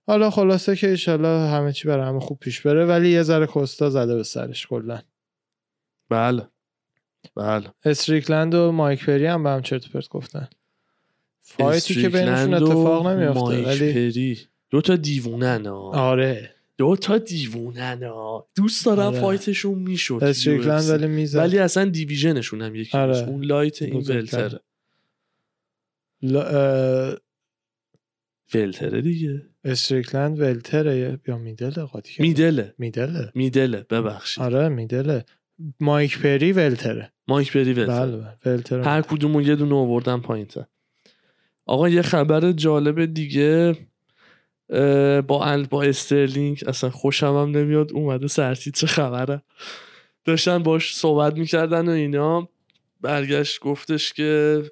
[0.07, 3.89] حالا خلاصه که ایشالله همه چی برای همه خوب پیش بره ولی یه ذره کوستا
[3.89, 4.99] زده به سرش کلا.
[6.09, 6.47] بله.
[7.35, 7.73] بله.
[7.85, 10.47] استریکلند و مایک پری هم به هم چرت پرت گفتن.
[11.41, 14.39] فایتی که بینشون اتفاق نمیافته ولی پری.
[14.69, 15.91] دو تا دیوونن ها.
[15.91, 16.51] آره.
[16.77, 18.47] دو تا دیوونن ها.
[18.55, 19.19] دوست دارم آره.
[19.19, 21.37] fightشون می‌شد استریکلند ولی می‌زد.
[21.37, 23.17] ولی اصلا divisionشون هم یکی آره.
[23.17, 23.95] اون light این.
[23.95, 24.59] welterه.
[26.21, 26.41] لا...
[26.41, 27.17] اه،
[28.53, 29.41] welterه دیگه.
[29.63, 32.13] استریکلند welterه یا middle قاطی.
[32.19, 32.73] میدله.
[32.77, 33.31] میدله.
[33.35, 33.85] میدله.
[33.89, 34.43] ببخشید.
[34.43, 35.25] آره middleه.
[35.79, 37.11] مایک پری ولتره.
[37.27, 38.05] مایک پری ولتره.
[38.05, 38.37] بله بله.
[38.45, 38.85] ولتره.
[38.85, 40.65] هر کدومون یه دونه آوردن پایین تر
[41.65, 43.77] آقا یه خبر جالب دیگه
[45.27, 47.93] با ال با استرلینگ اصلا خوشم هم نمیاد.
[47.93, 49.41] اومده سرتیت چه خبره؟
[50.25, 52.49] داشتن باش صحبت می‌کردن و اینا.
[53.01, 54.63] برگشت گفتش که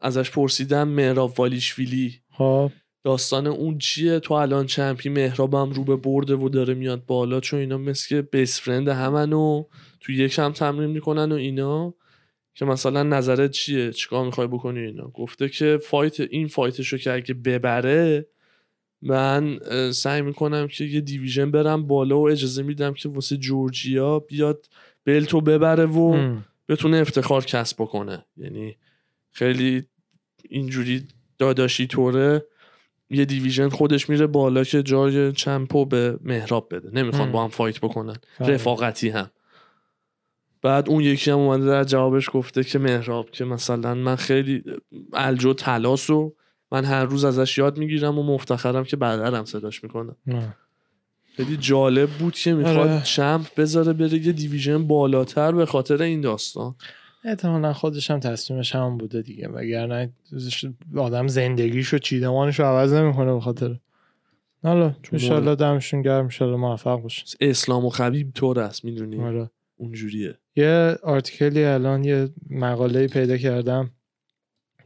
[0.00, 2.70] ازش پرسیدم مهراب والیشویلی خب.
[3.04, 7.60] داستان اون چیه؟ تو الان چمپی مهرابم رو به برده و داره میاد بالا چون
[7.60, 9.64] اینا مثل که بیس فرند همن و
[10.00, 11.94] تو یک هم تمرین می‌کنن و اینا.
[12.54, 17.34] که مثلا نظرت چیه؟ چیکار می‌خوای بکنی اینا؟ گفته که فایت این فایتشو که اگه
[17.34, 18.26] ببره
[19.02, 19.58] من
[19.92, 24.66] سعی می‌کنم که یه دیویژن برم بالا و اجازه میدم که واسه جورجیا بیاد
[25.04, 26.44] بلتو ببره و ام.
[26.68, 28.24] بتونه افتخار کسب بکنه.
[28.36, 28.76] یعنی
[29.30, 29.84] خیلی
[30.48, 31.02] اینجوری
[31.38, 32.44] داداشی طوره.
[33.10, 37.32] یه دیویژن خودش میره بالا که جای چمپو به مهراب بده نمی‌خوان.
[37.32, 38.54] با هم فایت بکنن فهمیدم.
[38.54, 39.30] رفاقتی هم
[40.62, 44.62] بعد اون یکی هم اومده در جوابش گفته که مهراب که مثلا من خیلی
[45.12, 46.34] الجو تلاس و
[46.72, 50.56] من هر روز ازش یاد می‌گیرم و مفتخرم که برادرم صداش می‌کنم نه.
[51.36, 53.02] خیلی جالب بود که می‌خواد آره.
[53.02, 56.74] چمپ بذاره بره یه دیویژن بالاتر به خاطر این داستان
[57.24, 60.12] احتمالا خودش هم تصمیمش هم بوده دیگه وگرنه
[60.96, 63.76] آدم زندگیشو چیدمانشو عوض نمی‌کنه به خاطر.
[64.62, 67.24] حالا انشالله دمشون گرم انشالله موفق باشن.
[67.40, 69.50] اسلام و خبیب طور است می‌دونی؟ آره.
[69.76, 70.34] اونجوریه.
[70.56, 73.90] یه articleی الان یه مقاله پیدا کردم.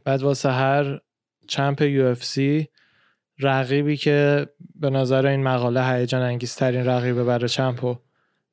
[0.03, 0.99] بعد واسه هر
[1.47, 2.67] champ UFC
[3.39, 7.95] رقیبی که به نظر این مقاله هیجان انگیزترین رقیبه برای champو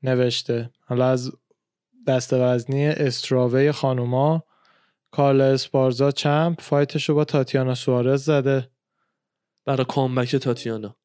[0.02, 0.70] نوشته.
[0.80, 1.32] حالا از
[2.06, 4.44] دست وزنی strawweight خانوما
[5.10, 8.68] کارلا اسپارزا champ fightش رو با تاتیانا سوارز زده.
[9.66, 10.96] برای comeback تاتیانا.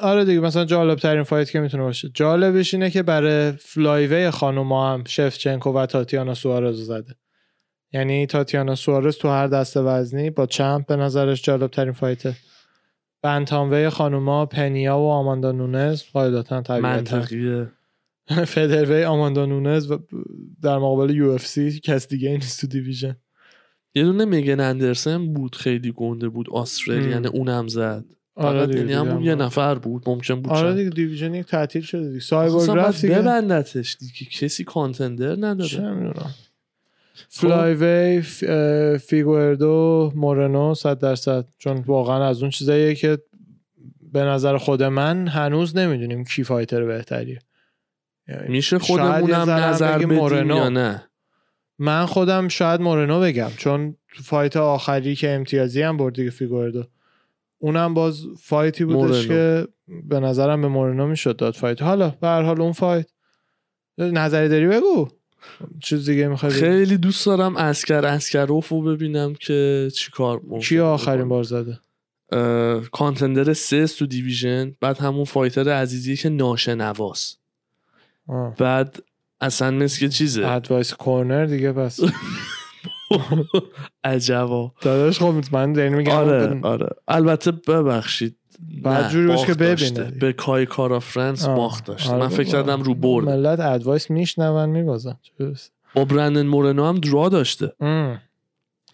[0.00, 2.10] آره دیگه مثلا جالب ترین fight که می‌تونه باشه.
[2.14, 7.14] جالبش اینه که برای flyweight خانوما هم شفچنکو و تاتیانا سوارز زده.
[7.92, 12.36] یعنی تاتیانا سوارز تو هر دسته وزنی با چمپ به نظرش جالب ترین فایته
[13.22, 16.88] بنتاموی خانوما پنیا و آماندا نونز قاعدتا طبیعتا.
[16.88, 17.72] منطقیه.
[18.46, 19.98] فدروی آماندا نونز و
[20.62, 23.16] در مقابل یو اف سی کس دیگه نیست تو دیویژن.
[23.94, 27.30] یه دونه میگن اندرسن بود خیلی گنده بود استرالیان م.
[27.32, 28.04] اونم زد.
[28.34, 29.34] آره فقط یعنی همون یه.
[29.34, 30.74] نفر بود ممکن بود آره.
[30.74, 32.16] دیگه دیویژن یک تعطیل شده دیگه.
[32.16, 33.14] اصلا رفت باید دیگه.
[33.14, 36.34] ببندتش دیگه کسی کانتندر چه نداره می‌دونم
[37.28, 38.44] flyweight ف...
[38.46, 41.48] اه، فیگوردو مورنو صد درصد.
[41.58, 43.18] چون واقعا از اون چیزاییه که
[44.12, 47.28] به نظر خود من هنوز نمی‌دونیم کی fighter بهتریه.
[47.28, 47.38] یعنی
[48.48, 50.56] میشه شاید یه خودمونم نظر بدیم مورنو.
[50.56, 51.08] یا نه؟
[51.78, 56.84] من خودم شاید مورنو بگم چون fight آخری که امتیازی هم برد دیگه فیگوردو.
[57.58, 59.28] اونم باز fightی بودش مورنو.
[59.28, 59.68] که
[60.04, 61.82] به نظرم به مورنو می‌شد داد fight.
[61.82, 63.06] حالا به هر حال اون fight.
[63.98, 65.08] نظری داری بگو؟
[65.80, 71.28] چیز دیگه می‌خوای خیلی دوست دارم اسکر اسکروف رو ببینم که چیکار کی آخرین.
[71.28, 71.78] بار زده؟
[72.92, 74.74] کانتندر سه تو دیویژن.
[74.80, 77.41] بعد همون فایتر عزیزی که ناشنواست.
[78.28, 78.54] آه.
[78.54, 78.96] بعد
[79.40, 82.00] اصلا مثل که چیزه؟ ادوایس کورنر دیگه پس
[84.04, 84.72] عجبا.
[84.80, 86.12] داداش خب من دارین میگم.
[86.12, 86.88] آره آره.
[87.08, 88.36] البته ببخشید.
[88.82, 89.54] بعد جوری که.
[89.54, 90.04] ببینه.
[90.10, 91.46] به کای کارا فرانس.
[91.46, 92.48] باخت داشت آره من فکر.
[92.48, 93.28] کردم رو برد.
[93.28, 95.14] ملت advice میشنون میبازن.
[95.94, 97.72] با برندن مورنو هم draw داشته.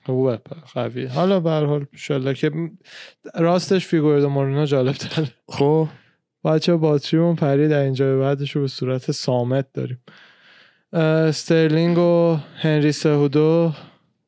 [0.06, 1.86] خوبه پ- قوی حالا به هر حال
[2.34, 2.70] که
[3.34, 5.28] راستش فیگوردو مورنو جالب تره.
[5.48, 5.88] خب.
[6.44, 10.00] بچه باتریمون پرید در اینجا به بعدش رو به صورت سامت داریم.
[10.92, 13.72] استرلینگ و هنری سهودو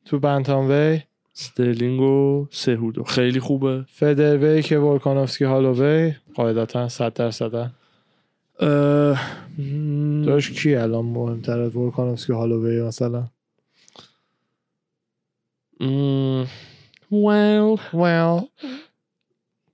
[0.05, 1.01] تو bantamweight.
[1.35, 3.03] استرلینگ و سهودو.
[3.03, 3.85] خیلی خوبه.
[3.87, 6.13] featherweight که ولکانوفسکی هالووی.
[6.35, 7.71] قاعدتا 100 درصد.
[10.25, 13.27] داشت کی الان مهمتر از ولکانوفسکی هالووی مثلا؟
[17.11, 17.79] well.
[17.93, 18.49] Well.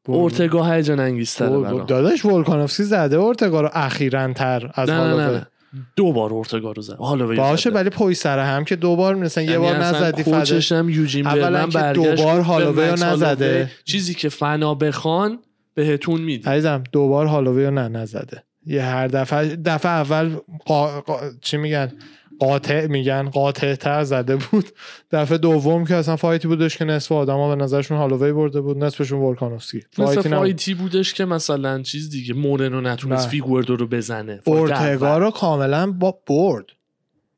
[0.07, 1.85] اورتگا هیجان انگیزتره برام.
[1.85, 5.47] داداش ولکانوفسکی زده اورتگا رو اخیرا تر از نه نه نه
[5.95, 6.95] دو بار اورتگا رو زد.
[6.95, 10.89] حالا باشه ولی پای سر هم که دو بار مثلا یه بار نزدی کوچش هم
[10.89, 13.71] یوجین اولا که گفت به هالووی رو نزده.
[13.85, 15.39] چیزی که فنا بخوان
[15.73, 18.43] بهتون میدی عزیزم دو بار هالووی رو نه نزده.
[18.65, 20.35] یه هر دفعه دفعه اول
[20.65, 21.01] قا...
[21.01, 21.19] قا...
[21.41, 21.91] چی میگن؟
[22.39, 24.65] قاطع میگن قاطع تر زده بود
[25.11, 29.19] دفعه دوم که اصلا فایتی بودش که نصف آدما به نظرشون هالووی برده بود نصفشون
[29.19, 30.31] ولکانوفسکی فایتی نبود.
[30.31, 33.29] فایتی بودش که مثلا چیز دیگه مورنو نتونست.
[33.29, 35.17] فیگوردو رو بزنه اورتگا.
[35.17, 36.65] رو کاملا با برد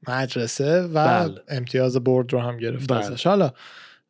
[0.08, 1.42] مدرسه و بله.
[1.50, 3.00] امتیاز برد رو هم گرفت بله.
[3.00, 3.52] ازش حالا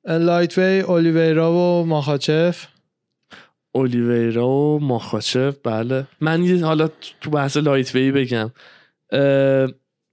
[0.05, 2.67] lightweight اولیویرا و ماخاچف
[3.71, 6.89] اولیویرا و ماخاچف بله من یه حالا
[7.21, 8.51] تو بحث lightweight بگم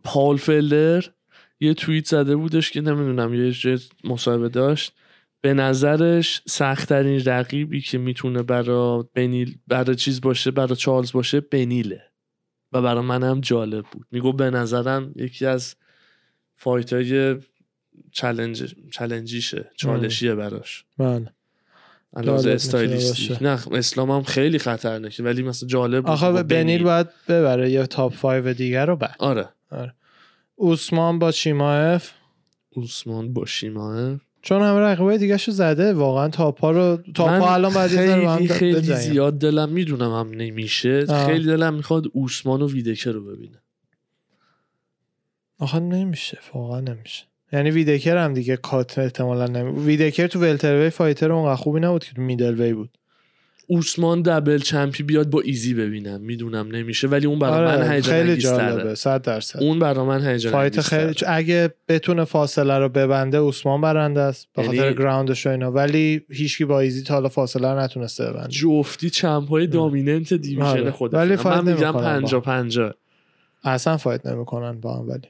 [0.07, 1.05] اه، پال فلدر
[1.61, 4.93] یه توییت زده بودش که نمی‌دونم یه جای مصاحبه داشت.
[5.41, 12.03] به نظرش سختترین رقیبی که می‌تونه برا بنیل برا چیز باشه برا چارلز باشه بنیله
[12.73, 14.07] و برا من هم جالب بود.
[14.11, 15.75] میگو به نظرم یکی از
[16.57, 17.37] فایت های
[18.13, 20.85] چلنج چلنجیشه چالشیه براش.
[20.99, 21.27] من
[22.17, 23.37] علاوه استایلیستی.
[23.41, 26.11] نه اسلام هم خیلی خطرناکه ولی مثلا جالب بود.
[26.11, 29.49] آخه بنیل باید ببره یه تاپ 5 دیگر رو بعد آره.
[30.55, 32.11] اوسمان با چیماف
[32.71, 37.91] اوسمان باشیماه چون همه رقیبای دیگه شو زده واقعا تاپا رو تاپا الان بعد
[38.25, 38.81] با خیلی خیلی.
[38.81, 41.05] زیاد دلم می‌دونم هم نمیشه.
[41.09, 41.27] آه.
[41.27, 43.63] خیلی دلم می‌خواد اوسمان و ویدکر رو ببینم
[45.59, 47.25] آخه نمیشه واقعا نمیشه.
[47.53, 52.15] یعنی ویتاکر هم دیگه cut احتمالا نمی ویتاکر تو welterweight fighter اونقدر خوبی نبود که
[52.15, 52.99] تو middleweight بود.
[53.67, 56.21] اوسمان double champی بیاد با ایزی ببینم.
[56.21, 58.37] می‌دونم نمیشه ولی اون برای من آره هیجان خیلی.
[58.37, 59.63] جالبه 100 درصد.
[59.63, 60.81] اون برای من هیجان fight.
[60.81, 65.73] خیلی اگه بتونه فاصله رو ببنده اوسمان برنده است به یعنی- خاطر groundش و اینا.
[65.73, 68.49] ولی هیچکی با ایزی تا حالا فاصله رو نتونسته ببنده.
[68.49, 70.91] جفتی champ های dominant division آره.
[70.91, 72.43] خودشون ولی fight من میگم نمی‌کنن با پنجا هم.
[72.43, 72.95] پنجا
[73.65, 75.29] اصلا fight نمی‌کنن با هم ولی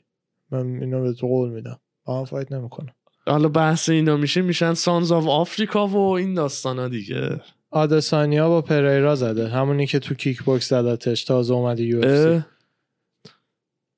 [0.51, 1.79] من اینو به تو قول میدم.
[2.05, 2.89] با هم fight نمی‌کنن.
[3.27, 7.41] حالا بحث اینا میشه میشن sons of Africa و این داستانا دیگه.
[7.77, 9.49] آدسانیا با پریرا زده.
[9.49, 12.01] همونی که تو kickbox زدتش تازه اومده یو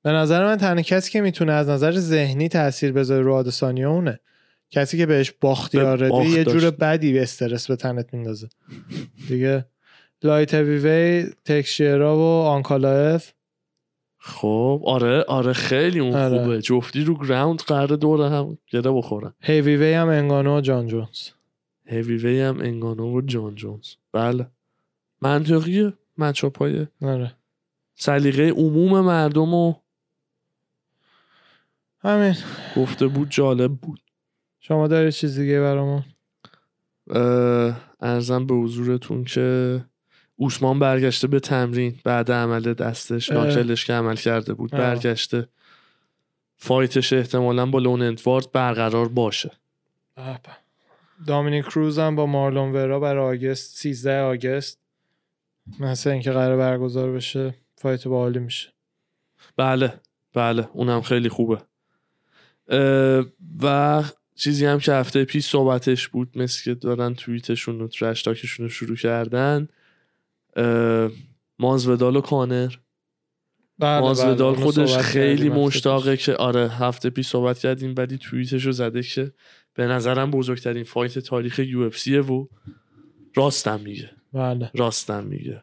[0.02, 4.20] به نظر من تنها کسی که می‌تونه از نظر ذهنی تاثیر بذاره رو آدسانیا اونه.
[4.70, 6.70] کسی که بهش باختی به آرده باخت یه جور.
[6.70, 8.48] بدی به استرس به تنت میندازه.
[9.28, 9.64] دیگه.
[10.22, 13.32] light heavy تشیرا و آنکالایف
[14.18, 16.42] خب آره آره خیلی اون آره.
[16.42, 16.62] خوبه.
[16.62, 19.34] جفتی رو ground قرار دور هم گره بخورن.
[19.40, 21.37] هیوی وی هم انگانو و جان جونز.
[21.88, 23.94] هیوی وی هم انگانو و جان جونز.
[24.12, 24.46] بله.
[25.22, 27.34] منطقیه matchup های آره.
[27.94, 29.82] سلیقه عموم مردم رو
[32.00, 32.34] همین.
[32.76, 34.00] گفته بود جالب بود.
[34.60, 36.04] شما داری چیز دیگه برامون؟
[38.00, 39.80] ارزم به حضورتون که
[40.36, 42.00] اوسمان برگشته به تمرین.
[42.04, 43.32] بعد عمل دستش.
[43.32, 44.80] ناکلش که عمل کرده بود اه.
[44.80, 45.48] برگشته.
[46.56, 49.50] فایتش احتمالا با لون ادوارد برقرار باشه.
[51.26, 54.80] دامینیک کروز هم با مارلون ورا برای آگست 13 آگست
[55.80, 58.68] مثل اینکه قرار برگزار بشه فایت باحالی میشه
[59.56, 60.00] بله
[60.34, 61.58] بله اونم خیلی خوبه
[63.62, 64.04] و
[64.34, 68.66] چیزی هم که هفته پیش صحبتش بود مثل که دارن توییتشون و trash talk شون
[68.66, 69.68] رو شروع کردن
[71.58, 72.74] مازودال و کانر
[73.78, 74.64] بله، مازودال بله.
[74.64, 76.16] خودش خیلی مشتاقه.
[76.16, 79.32] که آره هفته پیش صحبت کردیم ولی توییتش رو زده که
[79.78, 82.48] به نظرم بزرگترین fight تاریخ UFC و
[83.34, 84.10] راستم میگه.
[84.32, 84.70] بله.
[84.74, 85.62] راستم میگه.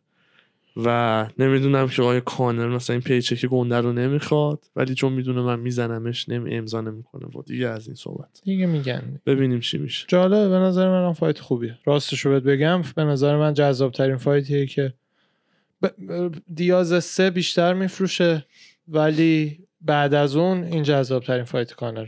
[0.77, 5.59] و نمی‌دونم که آقای کانر مثلا این paycheck گنده رو نمی‌خواد ولی چون می‌دونه من
[5.59, 7.25] میزنمش نمی امضا نمی‌کنه.
[7.25, 8.41] و دیگه از این صحبت.
[8.43, 9.21] دیگه میگن.
[9.25, 10.05] ببینیم چی میشه.
[10.07, 11.77] جالبه به نظر من هم fight خوبیه.
[11.85, 14.93] راستشو بهت بگم به نظر من جذاب ترین fight یه که.
[15.81, 18.45] ب- دیاز سه بیشتر میفروشه
[18.87, 22.07] ولی بعد از اون این جذاب ترین fight کانر.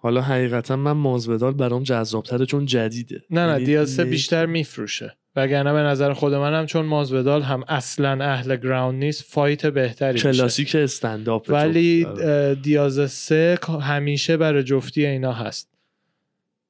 [0.00, 3.22] حالا حقیقتا من مازودال برام جذابتره چون جدیده.
[3.30, 5.16] نه نه یعنی دیاز سه نه- بیشتر میفروشه.
[5.36, 10.74] وگرنه به نظر خود منم چون مازودال هم اصلا اهل ground نیست fight بهتری کلاسیک
[10.74, 12.04] stand up ولی.
[12.06, 15.68] اه، دیاز سه همیشه برای جفتی اینا هست.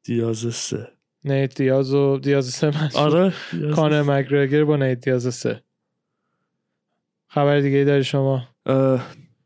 [0.05, 0.89] دیاز سه.
[1.25, 3.33] نیت دیاز و دیاز سه من آره
[3.75, 5.63] کانر مکگرگر با نیت دیاز سه.
[7.29, 8.49] خبر دیگه ای داری شما؟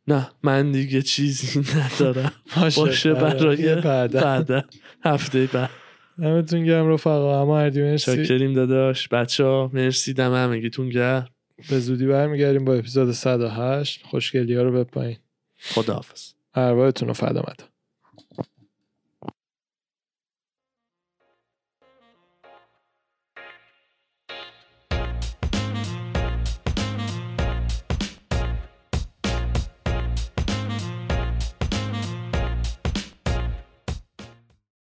[0.08, 2.32] نه من دیگه چیزی ندارم.
[2.56, 4.64] باشه, باشه برای بعد.
[5.04, 5.70] هفته بعد.
[6.18, 7.42] همتون گرم رفقا.
[7.42, 8.16] اما اردی مرسی.
[8.16, 9.08] شاکریم داداش.
[9.08, 10.14] بچه ها مرسی.
[10.14, 11.28] دم همگیتون گرم.
[11.70, 15.16] به زودی برمیگردیم با اپیزود 108 خوشگلی ها رو بپایین
[15.60, 16.32] خداحافظ.
[16.54, 17.42] ارواحتون رو فدا